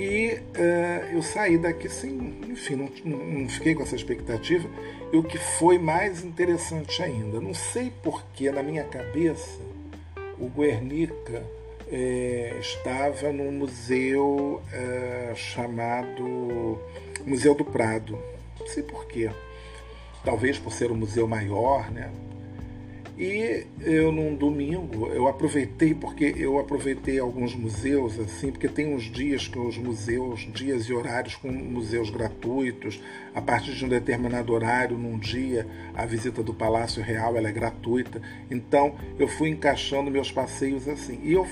[0.00, 4.66] e uh, eu saí daqui sem, enfim, não, não, fiquei com essa expectativa.
[5.12, 9.60] E o que foi mais interessante ainda, não sei porquê, na minha cabeça,
[10.38, 11.44] o Guernica
[11.90, 16.78] é, estava num museu é, chamado
[17.26, 18.16] Museu do Prado.
[18.58, 19.30] Não sei porquê.
[20.24, 22.10] Talvez por ser um museu maior, né?
[23.20, 29.02] E eu num domingo, eu aproveitei porque eu aproveitei alguns museus assim, porque tem uns
[29.02, 32.98] dias que os museus, dias e horários com museus gratuitos,
[33.34, 37.52] a partir de um determinado horário num dia, a visita do Palácio Real ela é
[37.52, 38.22] gratuita.
[38.50, 41.20] Então, eu fui encaixando meus passeios assim.
[41.22, 41.46] E eu,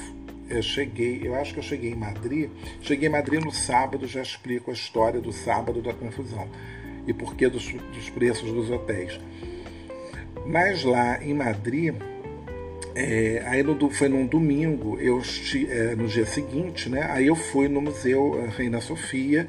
[0.49, 2.49] eu cheguei, eu acho que eu cheguei em Madrid,
[2.81, 6.49] cheguei em Madrid no sábado, já explico a história do sábado da confusão
[7.07, 9.21] e porquê dos, dos preços dos hotéis.
[10.49, 11.95] Mas lá em Madrid,
[12.95, 15.21] é, aí no, foi num domingo, eu
[15.69, 17.07] é, no dia seguinte, né?
[17.11, 19.47] Aí eu fui no Museu eh, Reina Sofia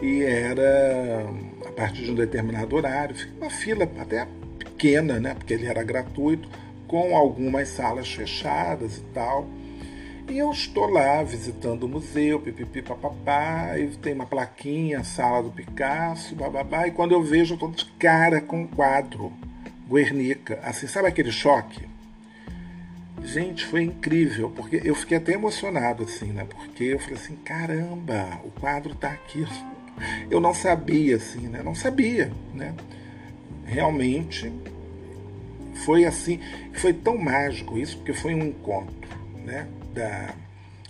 [0.00, 1.26] e era
[1.66, 4.26] a partir de um determinado horário, uma fila até
[4.58, 5.34] pequena, né?
[5.34, 6.48] Porque ele era gratuito,
[6.86, 9.46] com algumas salas fechadas e tal.
[10.30, 15.50] E eu estou lá visitando o museu, pipipi, papapá, e tem uma plaquinha, sala do
[15.50, 19.30] Picasso, bababá, e quando eu vejo, eu estou de cara com o quadro
[19.88, 21.88] Guernica, assim, sabe aquele choque?
[23.22, 26.46] Gente, foi incrível, porque eu fiquei até emocionado, assim, né?
[26.48, 29.46] Porque eu falei assim, caramba, o quadro tá aqui.
[30.30, 31.60] Eu não sabia, assim, né?
[31.60, 32.72] Não sabia, né?
[33.64, 34.52] Realmente
[35.84, 36.40] foi assim,
[36.72, 39.08] foi tão mágico isso, porque foi um encontro,
[39.44, 39.66] né?
[39.92, 40.34] Da,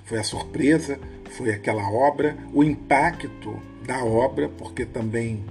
[0.05, 0.99] foi a surpresa,
[1.31, 5.45] foi aquela obra, o impacto da obra, porque também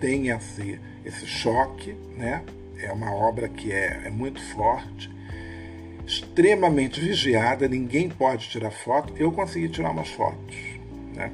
[0.00, 2.42] tem esse, esse choque, né?
[2.82, 5.10] É uma obra que é, é muito forte,
[6.06, 9.12] extremamente vigiada, ninguém pode tirar foto.
[9.16, 10.56] Eu consegui tirar umas fotos,
[11.14, 11.30] né?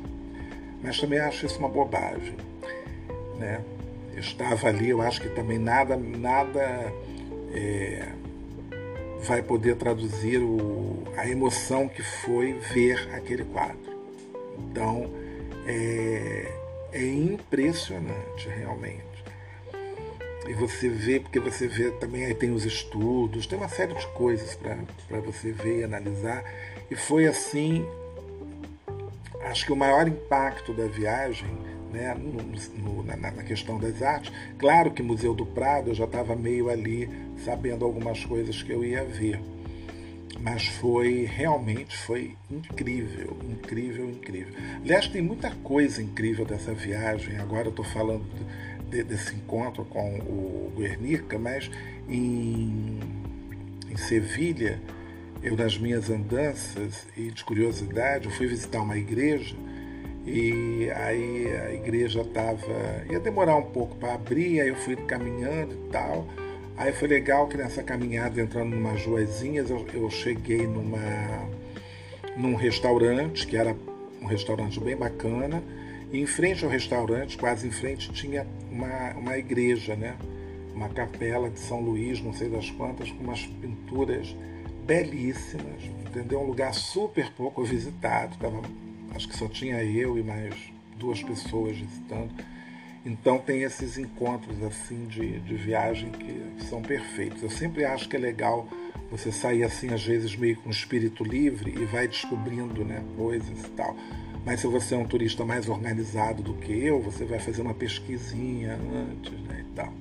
[0.83, 2.37] Mas também acho isso uma bobagem,
[3.39, 3.61] né?
[4.13, 6.93] Eu estava ali, eu acho que também nada, nada
[7.53, 8.09] é,
[9.23, 13.97] vai poder traduzir o, a emoção que foi ver aquele quadro.
[14.59, 15.11] Então,
[15.67, 16.53] é,
[16.93, 19.16] é impressionante realmente.
[20.49, 24.07] E você vê, porque você vê também, aí tem os estudos, tem uma série de
[24.09, 26.45] coisas para você ver e analisar.
[26.91, 27.85] E foi assim,
[29.43, 31.49] acho que o maior impacto da viagem
[31.93, 32.43] né, no,
[32.83, 34.33] no, na, na, questão das artes.
[34.59, 37.09] Claro que Museu do Prado eu já estava meio ali
[37.45, 39.41] sabendo algumas coisas que eu ia ver.
[40.39, 44.55] Mas foi realmente foi incrível, incrível, incrível.
[44.83, 47.39] Aliás, tem muita coisa incrível dessa viagem.
[47.39, 48.25] Agora eu estou falando
[48.89, 51.71] de, desse encontro com o Guernica, mas
[52.09, 52.99] em,
[53.91, 54.81] em Sevilha,
[55.43, 59.55] eu nas minhas andanças e de curiosidade, eu fui visitar uma igreja
[60.27, 63.05] e aí a igreja estava.
[63.09, 66.27] ia demorar um pouco para abrir, aí eu fui caminhando e tal.
[66.77, 71.49] Aí foi legal que nessa caminhada, entrando numas ruazinhas, eu, eu cheguei numa,
[72.37, 73.75] num restaurante, que era
[74.21, 75.63] um restaurante bem bacana,
[76.17, 80.17] e em frente ao restaurante, quase em frente, tinha uma, uma igreja, né?
[80.75, 84.35] Uma capela de São Luís, não sei das quantas, com umas pinturas
[84.87, 86.41] belíssimas, entendeu?
[86.41, 88.63] Um lugar super pouco visitado, tava
[89.15, 90.55] acho que só tinha eu e mais
[90.99, 92.33] duas pessoas visitando.
[93.05, 97.43] Então tem esses encontros assim de, de viagem que, que são perfeitos.
[97.43, 98.67] Eu sempre acho que é legal
[99.11, 103.71] você sair assim, às vezes, meio com espírito livre e vai descobrindo né, coisas e
[103.71, 103.95] tal.
[104.47, 107.75] Mas se você é um turista mais organizado do que eu, você vai fazer uma
[107.75, 109.93] pesquisinha antes né, e tal.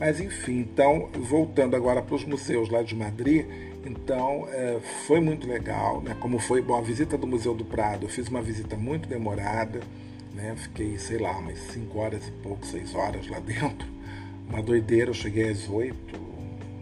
[0.00, 3.44] Mas enfim, então, voltando agora para os museus lá de Madrid,
[3.84, 6.16] então, é, foi muito legal, né?
[6.18, 9.80] Como foi, bom, a visita do Museu do Prado, eu fiz uma visita muito demorada,
[10.34, 10.56] né?
[10.56, 13.86] Fiquei, sei lá, umas 5 horas e pouco, 6 horas lá dentro.
[14.48, 15.96] Uma doideira, eu cheguei às 8,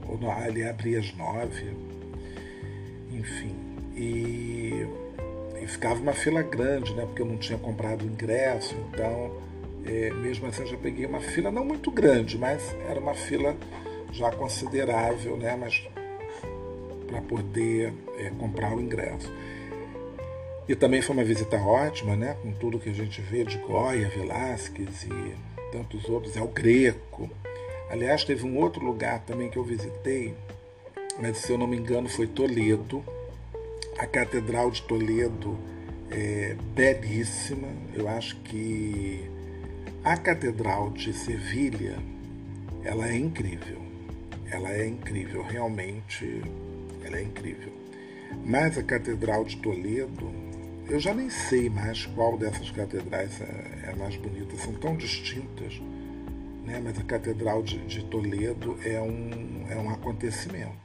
[0.09, 1.73] ou ali abri às 9,
[3.13, 3.55] enfim.
[3.97, 4.87] E,
[5.65, 7.05] e, ficava uma fila grande, né?
[7.07, 9.33] Porque eu não tinha comprado ingresso, então,
[9.87, 13.57] é, mesmo assim, eu já peguei uma fila não muito grande, mas era uma fila
[14.12, 15.57] já considerável, né?
[15.57, 15.87] Mas
[17.07, 19.33] para poder é, comprar o ingresso.
[20.67, 22.37] E também foi uma visita ótima, né?
[22.43, 25.35] com tudo que a gente vê de Goya, Velázquez e
[25.71, 27.29] tantos outros, é o Greco.
[27.91, 30.35] Aliás, teve um outro lugar também que eu visitei,
[31.21, 33.05] mas se eu não me engano foi Toledo.
[33.99, 35.57] A Catedral de Toledo
[36.11, 37.69] é belíssima.
[37.95, 39.31] Eu acho que
[40.03, 41.97] a Catedral de Sevilha,
[42.83, 43.81] ela é incrível.
[44.51, 46.43] Ela é incrível, realmente
[47.05, 47.73] ela é incrível.
[48.45, 50.31] Mas a Catedral de Toledo,
[50.89, 55.81] eu já nem sei mais qual dessas catedrais é, é mais bonita, são tão distintas,
[56.65, 56.81] né?
[56.83, 60.84] mas a Catedral de, de Toledo é um, é um acontecimento.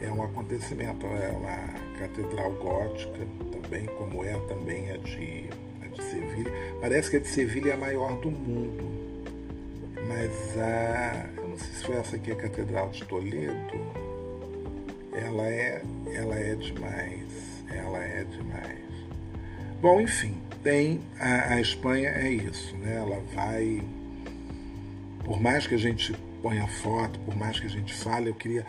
[0.00, 5.48] É um acontecimento, é uma catedral gótica também, como é também a de,
[5.82, 6.52] a de Sevilha.
[6.80, 8.84] Parece que a de Sevilha é a maior do mundo,
[10.06, 13.80] mas a, eu não sei se foi essa aqui a Catedral de Toledo,
[15.12, 15.82] ela é,
[16.12, 18.86] ela é demais, ela é demais.
[19.80, 22.96] Bom, enfim, tem a, a Espanha é isso, né?
[22.96, 23.82] Ela vai,
[25.24, 28.66] por mais que a gente ponha foto, por mais que a gente fale, eu queria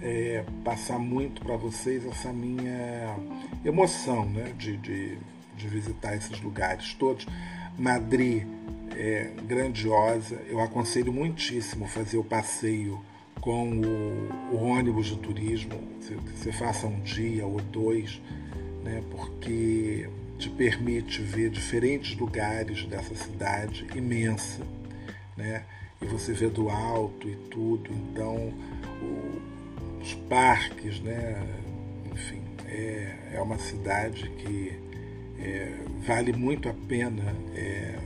[0.00, 3.16] é, passar muito para vocês essa minha
[3.64, 4.52] emoção, né?
[4.56, 5.18] De, de,
[5.56, 7.26] de visitar esses lugares todos.
[7.78, 8.46] Madrid
[8.96, 13.00] é grandiosa, eu aconselho muitíssimo fazer o passeio
[13.40, 18.20] com o, o ônibus de turismo, que você faça um dia ou dois,
[18.82, 20.08] né, porque
[20.38, 24.66] te permite ver diferentes lugares dessa cidade imensa,
[25.36, 25.62] né,
[26.02, 28.52] e você vê do alto e tudo, então
[29.00, 29.40] o,
[30.00, 31.42] os parques, né,
[32.12, 34.72] enfim, é, é uma cidade que
[35.38, 35.74] é,
[36.06, 37.98] vale muito a pena é,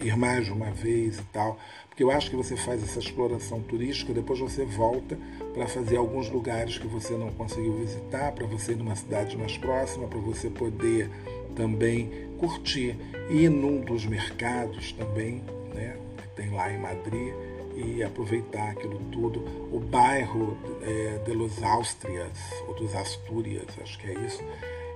[0.00, 3.60] ir mais de uma vez e tal, porque eu acho que você faz essa exploração
[3.60, 5.18] turística, depois você volta
[5.52, 9.58] para fazer alguns lugares que você não conseguiu visitar, para você ir numa cidade mais
[9.58, 11.10] próxima, para você poder
[11.56, 12.96] também curtir.
[13.28, 15.42] Ir num dos mercados também,
[15.74, 17.34] né, que tem lá em Madrid,
[17.78, 19.40] e aproveitar aquilo tudo.
[19.72, 24.42] O bairro é, de Los Austrias, ou dos Astúrias, acho que é isso,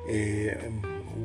[0.07, 0.71] é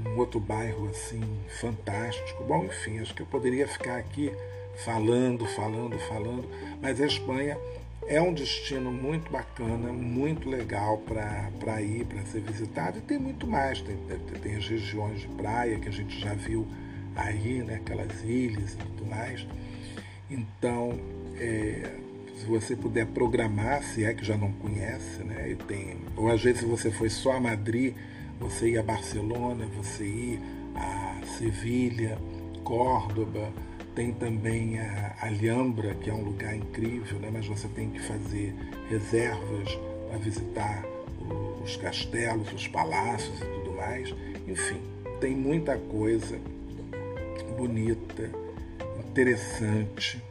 [0.05, 1.21] um outro bairro assim
[1.59, 2.43] fantástico.
[2.43, 4.31] Bom, enfim, acho que eu poderia ficar aqui
[4.85, 6.47] falando, falando, falando,
[6.81, 7.57] mas a Espanha
[8.07, 12.99] é um destino muito bacana, muito legal para ir, para ser visitado.
[12.99, 13.97] E tem muito mais, tem,
[14.41, 16.67] tem, as regiões de praia que a gente já viu
[17.15, 19.45] aí, né, aquelas ilhas e tudo mais.
[20.29, 20.99] Então,
[21.39, 21.95] é,
[22.37, 26.41] se você puder programar, se é que já não conhece, né, e tem, ou às
[26.41, 27.95] vezes você foi só a Madrid,
[28.39, 30.39] você ir a Barcelona, você ir
[30.75, 32.17] a Sevilha,
[32.63, 33.51] Córdoba,
[33.95, 37.31] tem também a Alhambra, que é um lugar incrível, né?
[37.33, 38.53] mas você tem que fazer
[38.89, 39.75] reservas
[40.07, 40.85] para visitar
[41.63, 44.13] os castelos, os palácios e tudo mais.
[44.47, 44.79] Enfim,
[45.19, 46.39] tem muita coisa
[47.57, 48.29] bonita,
[49.09, 50.21] interessante,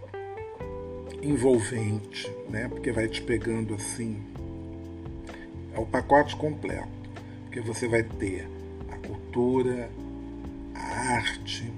[1.29, 2.69] envolvente, né?
[2.69, 4.23] porque vai te pegando assim.
[5.75, 6.89] É o pacote completo,
[7.45, 8.49] porque você vai ter
[8.91, 9.91] a cultura,
[10.75, 11.71] a arte,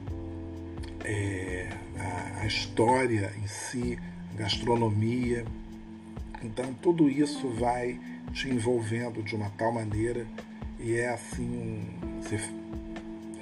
[1.04, 1.68] é,
[1.98, 3.98] a, a história em si,
[4.34, 5.44] a gastronomia.
[6.42, 7.98] Então tudo isso vai
[8.32, 10.26] te envolvendo de uma tal maneira
[10.78, 11.84] e é assim um,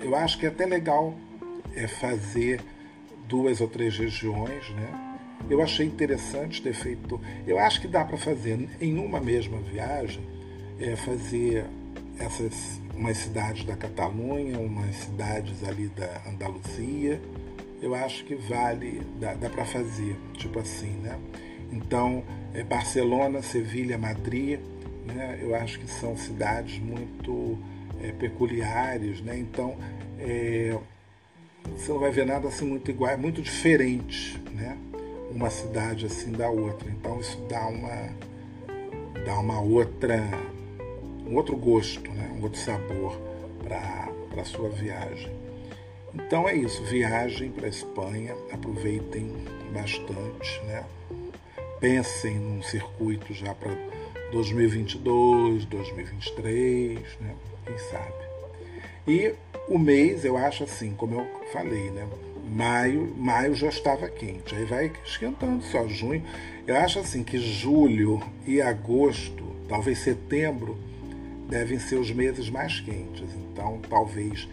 [0.00, 1.14] eu acho que é até legal
[1.74, 2.60] é fazer
[3.28, 5.15] duas ou três regiões, né?
[5.48, 7.20] Eu achei interessante ter feito.
[7.46, 10.22] Eu acho que dá para fazer em uma mesma viagem,
[10.80, 11.64] é, fazer
[12.18, 17.20] essas umas cidades da Catalunha, umas cidades ali da Andaluzia,
[17.80, 21.18] eu acho que vale, dá, dá para fazer, tipo assim, né?
[21.70, 22.24] Então,
[22.54, 24.58] é Barcelona, Sevilha, Madrid,
[25.06, 25.38] né?
[25.42, 27.58] Eu acho que são cidades muito
[28.02, 29.38] é, peculiares, né?
[29.38, 29.76] Então,
[30.18, 30.76] é,
[31.76, 34.78] você não vai ver nada assim muito igual, é muito diferente, né?
[35.30, 36.90] Uma cidade assim da outra.
[36.90, 38.10] Então, isso dá uma,
[39.24, 40.22] dá uma outra,
[41.26, 42.34] um outro gosto, né?
[42.38, 43.16] Um outro sabor
[43.62, 45.46] para a sua viagem.
[46.14, 49.30] Então é isso, viagem para a Espanha, aproveitem
[49.72, 50.84] bastante, né?
[51.78, 53.70] Pensem num circuito já para
[54.32, 57.34] 2022, 2023, né?
[57.66, 58.14] Quem sabe.
[59.06, 59.34] E
[59.68, 62.08] o mês, eu acho assim, como eu falei, né?
[62.48, 66.22] Maio, maio já estava quente, aí vai esquentando só junho.
[66.66, 70.78] Eu acho assim que julho e agosto, talvez setembro,
[71.48, 73.28] devem ser os meses mais quentes.
[73.34, 74.48] Então, talvez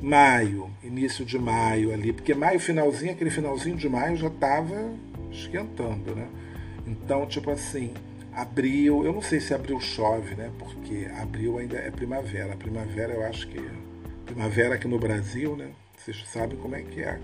[0.00, 4.92] maio, início de maio ali, porque maio, finalzinho, aquele finalzinho de maio já estava
[5.30, 6.26] esquentando, né?
[6.86, 7.92] Então, tipo assim,
[8.32, 10.50] abril, eu não sei se abril chove, né?
[10.58, 12.52] Porque abril ainda é primavera.
[12.52, 13.60] A primavera eu acho que.
[14.26, 15.70] Primavera aqui no Brasil, né?
[16.00, 17.18] Vocês sabem como é que é.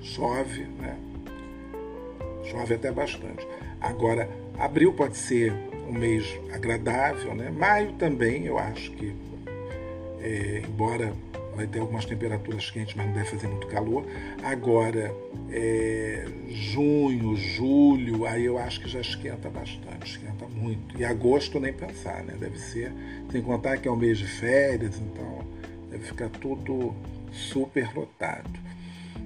[0.00, 0.96] Chove, né?
[2.44, 3.44] Chove até bastante.
[3.80, 5.52] Agora, abril pode ser
[5.88, 7.50] um mês agradável, né?
[7.50, 9.12] Maio também, eu acho que,
[10.20, 11.12] é, embora
[11.56, 14.06] vai ter algumas temperaturas quentes, mas não deve fazer muito calor.
[14.44, 15.12] Agora,
[15.50, 20.96] é, junho, julho, aí eu acho que já esquenta bastante, esquenta muito.
[20.96, 22.36] E agosto nem pensar, né?
[22.38, 22.92] Deve ser,
[23.32, 25.44] sem contar que é o mês de férias, então
[25.90, 26.94] deve ficar tudo
[27.32, 28.50] super lotado.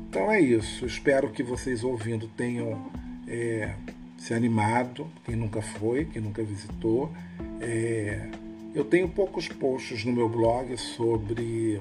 [0.08, 0.86] Então é isso.
[0.86, 2.90] Espero que vocês ouvindo tenham
[3.28, 3.74] é,
[4.18, 7.12] se animado, quem nunca foi, quem nunca visitou.
[7.60, 8.28] É,
[8.74, 11.80] eu tenho poucos posts no meu blog sobre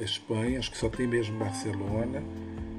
[0.00, 2.22] Espanha, acho que só tem mesmo Barcelona.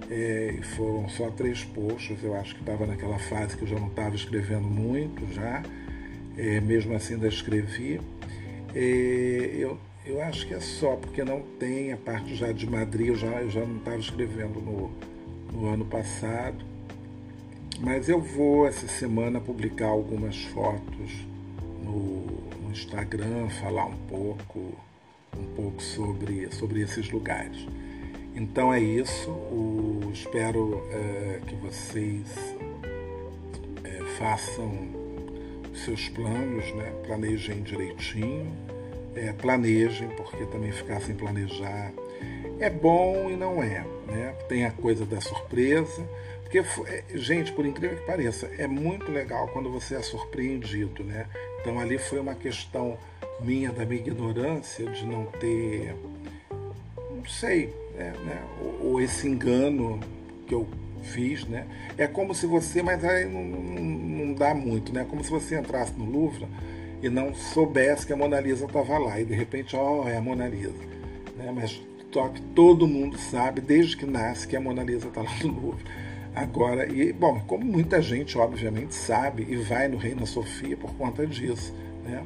[0.10, 3.80] É, e foram só três posts, eu acho que estava naquela fase que eu já
[3.80, 5.62] não estava escrevendo muito já,
[6.36, 8.02] é, mesmo assim ainda escrevi.
[8.74, 13.08] É, eu, eu acho que é só, porque não tem a parte já de Madrid,
[13.08, 14.92] eu já, eu já não estava escrevendo no,
[15.52, 16.66] no ano passado.
[17.80, 21.12] Mas eu vou essa semana publicar algumas fotos
[21.84, 22.26] no,
[22.62, 24.76] no Instagram, falar um pouco
[25.38, 27.68] um pouco sobre, sobre esses lugares.
[28.36, 29.30] Então é isso.
[29.30, 32.56] O, espero é, que vocês
[33.84, 34.90] é, façam
[35.74, 36.94] seus planos, né?
[37.06, 38.52] planejem direitinho,
[39.16, 41.92] é, planejem, porque também ficar sem planejar
[42.60, 43.86] é bom e não é.
[44.08, 44.36] Né?
[44.48, 46.08] Tem a coisa da surpresa.
[46.42, 51.04] Porque, é, gente, por incrível que pareça, é muito legal quando você é surpreendido.
[51.04, 51.28] Né?
[51.62, 52.98] Então ali foi uma questão
[53.42, 55.96] minha, da minha ignorância, de não ter,
[57.16, 60.00] não sei, né, né, ou, ou, esse engano
[60.46, 60.68] que eu
[61.02, 61.66] fiz, né?
[61.98, 63.84] É como se você, mas aí não, não,
[64.26, 65.06] não dá muito, né?
[65.10, 66.46] Como se você entrasse no Louvre
[67.02, 70.18] e não soubesse que a Mona Lisa estava lá e de repente, ó, oh, é
[70.18, 70.74] a Mona Lisa,
[71.38, 71.52] né?
[71.54, 71.82] Mas
[72.12, 75.62] só que todo mundo sabe desde que nasce que a Mona Lisa está lá no
[75.62, 75.84] Louvre.
[76.36, 81.26] Agora, e bom, como muita gente obviamente sabe e vai no Reina Sofia por conta
[81.26, 81.74] disso,
[82.04, 82.24] né?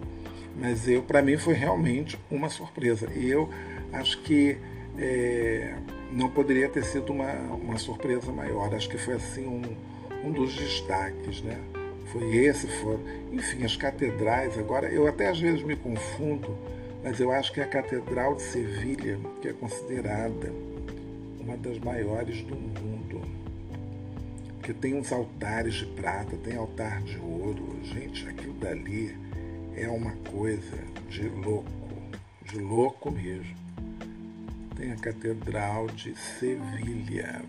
[0.55, 3.09] Mas eu, para mim, foi realmente uma surpresa.
[3.15, 3.49] E eu
[3.91, 4.57] acho que
[4.97, 5.73] é,
[6.11, 8.73] não poderia ter sido uma, uma surpresa maior.
[8.73, 9.61] Acho que foi assim um,
[10.23, 11.57] um dos destaques, né?
[12.11, 12.99] Foi esse, foi.
[13.31, 14.57] Enfim, as catedrais.
[14.57, 16.57] Agora, eu até às vezes me confundo,
[17.03, 20.51] mas eu acho que a Catedral de Sevilha, que é considerada
[21.39, 23.21] uma das maiores do mundo,
[24.63, 27.77] porque tem uns altares de prata, tem altar de ouro.
[27.83, 29.13] Gente, aquilo dali
[29.75, 30.77] é uma coisa
[31.09, 31.69] de louco,
[32.45, 33.55] de louco mesmo.
[34.77, 37.41] Tem a Catedral de Sevilha.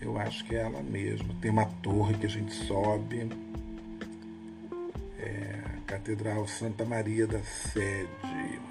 [0.00, 1.34] Eu acho que é ela mesma.
[1.40, 3.30] Tem uma torre que a gente sobe.
[5.18, 8.08] É, Catedral Santa Maria da Sede.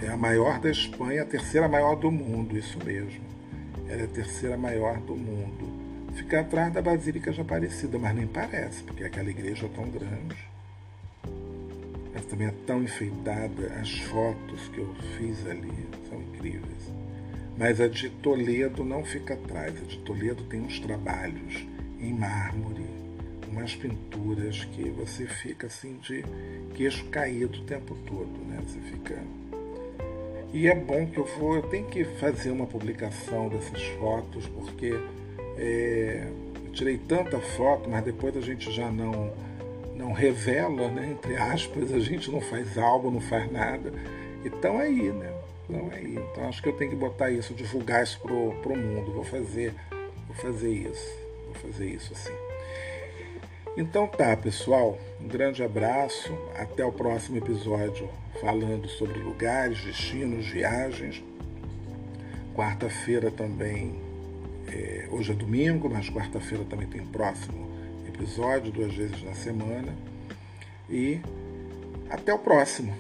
[0.02, 3.24] É a maior da Espanha, a terceira maior do mundo, isso mesmo.
[3.88, 6.14] Ela é a terceira maior do mundo.
[6.16, 10.56] Fica atrás da Basílica de Aparecida, mas nem parece, porque aquela igreja é tão grande
[12.16, 13.74] mas também é tão enfeitada.
[13.80, 16.95] As fotos que eu fiz ali são incríveis.
[17.58, 19.76] Mas a de Toledo não fica atrás.
[19.78, 21.66] A de Toledo tem uns trabalhos
[22.00, 22.86] em mármore,
[23.50, 26.24] umas pinturas que você fica assim de
[26.76, 28.62] queixo caído o tempo todo, né?
[28.68, 29.22] Você fica.
[30.54, 34.94] E é bom que eu vou, eu tenho que fazer uma publicação dessas fotos, porque
[35.58, 36.28] é,
[36.66, 39.34] eu tirei tanta foto, mas depois a gente já não
[39.96, 43.94] não revela, né, entre aspas, a gente não faz álbum, não faz nada.
[44.44, 45.35] Então aí, né?
[45.70, 46.16] Então aí.
[46.16, 49.12] Então acho que eu tenho que botar isso, divulgar isso pro, pro mundo.
[49.12, 49.74] Vou fazer,
[50.28, 51.26] vou fazer isso.
[51.46, 52.34] Vou fazer isso assim.
[53.78, 54.98] Então tá, pessoal.
[55.20, 56.34] Um grande abraço.
[56.58, 58.10] Até o próximo episódio
[58.40, 61.24] falando sobre lugares, destinos, viagens.
[62.56, 64.04] Quarta-feira também.
[64.68, 67.70] É, hoje é domingo, mas quarta-feira também tem próximo
[68.08, 69.94] episódio, duas vezes na semana.
[70.90, 71.20] E
[72.10, 72.94] até o próximo.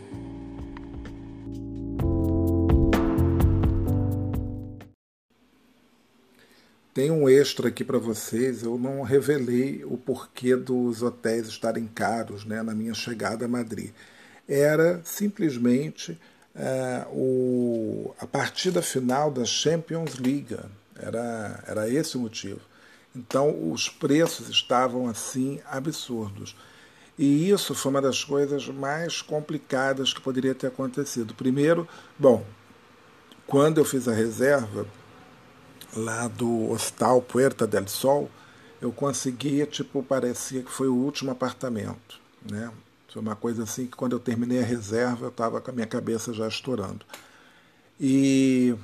[6.95, 8.63] Tem um extra aqui para vocês.
[8.63, 13.91] Eu não revelei o porquê dos hotéis estarem caros né, na minha chegada a Madrid.
[14.47, 16.17] Era simplesmente
[16.55, 20.57] é, o, a partida final da Champions League.
[20.97, 22.61] Era, era esse o motivo.
[23.13, 26.55] Então os preços estavam assim absurdos.
[27.19, 31.33] E isso foi uma das coisas mais complicadas que poderia ter acontecido.
[31.33, 31.85] Primeiro,
[32.17, 32.45] bom,
[33.45, 34.87] quando eu fiz a reserva
[35.95, 38.29] lá do Hostal Puerta del Sol,
[38.81, 42.19] eu conseguia, tipo, parecia que foi o último apartamento,
[42.49, 42.71] né?
[43.09, 45.87] Foi uma coisa assim que quando eu terminei a reserva eu estava com a minha
[45.87, 47.05] cabeça já estourando.
[47.97, 48.75] E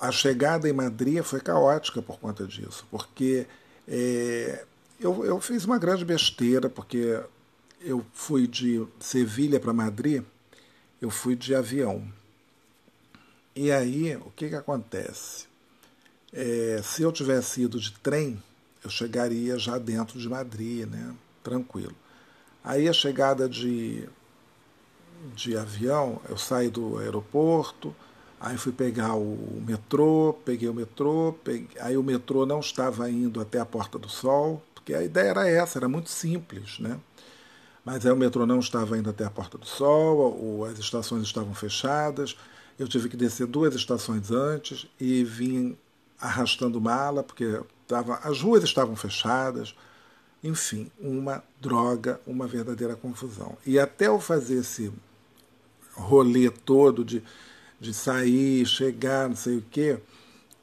[0.00, 3.46] a chegada em Madrid foi caótica por conta disso, porque
[3.86, 4.64] é,
[4.98, 7.20] eu, eu fiz uma grande besteira, porque
[7.80, 10.24] eu fui de Sevilha para Madrid,
[11.00, 12.06] eu fui de avião.
[13.54, 15.46] E aí, o que, que acontece?
[16.34, 18.42] É, se eu tivesse ido de trem,
[18.82, 21.14] eu chegaria já dentro de Madrid, né?
[21.42, 21.94] tranquilo.
[22.62, 24.08] Aí a chegada de,
[25.34, 27.94] de avião, eu saí do aeroporto,
[28.44, 31.66] Aí fui pegar o metrô, peguei o metrô, peguei...
[31.80, 35.48] aí o metrô não estava indo até a Porta do Sol, porque a ideia era
[35.48, 37.00] essa, era muito simples, né?
[37.82, 41.54] Mas aí o metrô não estava indo até a Porta do Sol, as estações estavam
[41.54, 42.36] fechadas,
[42.78, 45.74] eu tive que descer duas estações antes e vim
[46.26, 49.74] arrastando mala, porque tava, as ruas estavam fechadas,
[50.42, 53.56] enfim, uma droga, uma verdadeira confusão.
[53.66, 54.92] E até eu fazer esse
[55.96, 57.22] rolê todo de
[57.84, 59.98] de sair, chegar, não sei o quê.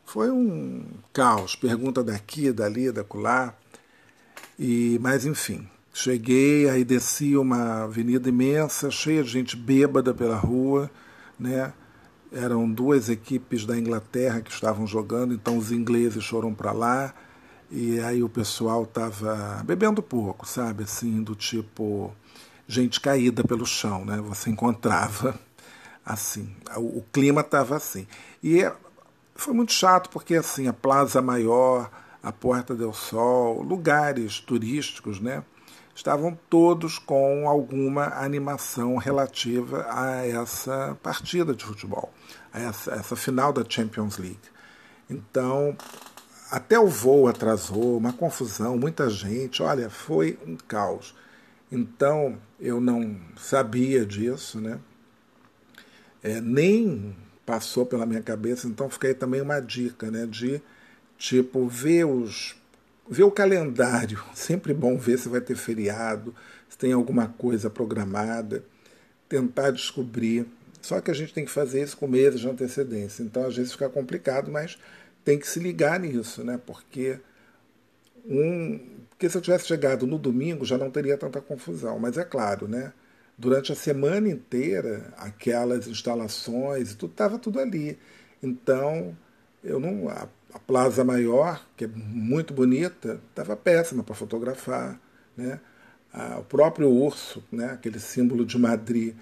[0.06, 0.84] Foi um
[1.14, 3.56] caos, pergunta daqui, dali, da lá.
[4.60, 10.90] E, mas enfim, cheguei, aí desci uma avenida imensa, cheia de gente bêbada pela rua,
[11.40, 11.72] né?
[12.32, 17.14] Eram duas equipes da Inglaterra que estavam jogando, então os ingleses foram para lá
[17.70, 20.84] e aí o pessoal estava bebendo pouco, sabe?
[20.84, 22.14] Assim, do tipo
[22.68, 24.18] gente caída pelo chão, né?
[24.22, 25.40] Você encontrava
[26.06, 26.54] assim.
[26.78, 28.08] O, o clima estava assim.
[28.42, 28.74] E é,
[29.36, 31.90] foi muito chato porque assim a Plaza Maior,
[32.22, 35.44] a Porta del Sol, lugares turísticos, né,
[35.96, 42.14] estavam todos com alguma animação relativa a essa partida de futebol,
[42.54, 44.40] a essa, essa final da Champions League.
[45.10, 45.76] Então
[46.52, 51.16] até o voo atrasou, uma confusão, muita gente, olha, foi um caos.
[51.72, 54.78] Então eu não sabia disso, né?
[56.22, 57.16] É, nem
[57.46, 60.26] passou pela minha cabeça, então fiquei também uma dica, né?
[60.26, 60.62] De
[61.18, 62.61] tipo ver os
[63.10, 66.34] ver o calendário, sempre bom ver se vai ter feriado,
[66.70, 68.64] se tem alguma coisa programada,
[69.28, 70.46] tentar descobrir.
[70.82, 73.72] Só que a gente tem que fazer isso com meses de antecedência, então às vezes
[73.72, 74.78] fica complicado, mas
[75.24, 76.60] tem que se ligar nisso, né?
[76.66, 77.20] Porque
[78.26, 78.80] um,
[79.22, 82.00] porque se eu tivesse chegado no domingo já não teria tanta confusão.
[82.00, 82.92] Mas é claro, né?
[83.38, 88.00] Durante a semana inteira, aquelas instalações, tudo estava tudo ali.
[88.42, 89.16] Então,
[89.64, 90.10] eu não
[90.54, 95.00] a, Plaza Maior, que é muito bonita, estava péssima para fotografar,
[95.36, 95.60] né?
[96.38, 97.72] o próprio urso, né?
[97.72, 99.16] Aquele símbolo de Madrid,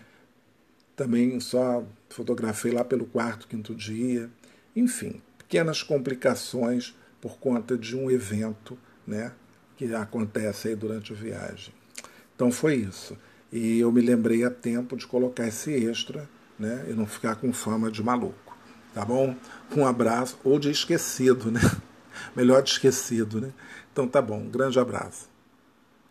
[0.95, 4.29] também só fotografei lá pelo quarto, quinto dia.
[4.75, 9.31] Enfim, pequenas complicações por conta de um evento né,
[9.77, 11.73] que acontece aí durante a viagem.
[12.35, 13.17] Então foi isso.
[13.51, 17.51] E eu me lembrei a tempo de colocar esse extra né, e não ficar com
[17.53, 18.48] fama de maluco.
[18.93, 19.35] Tá bom?
[19.75, 21.61] Um abraço, ou de esquecido, né?
[22.35, 23.51] Melhor de esquecido, né?
[23.91, 25.28] Então tá bom, um grande abraço.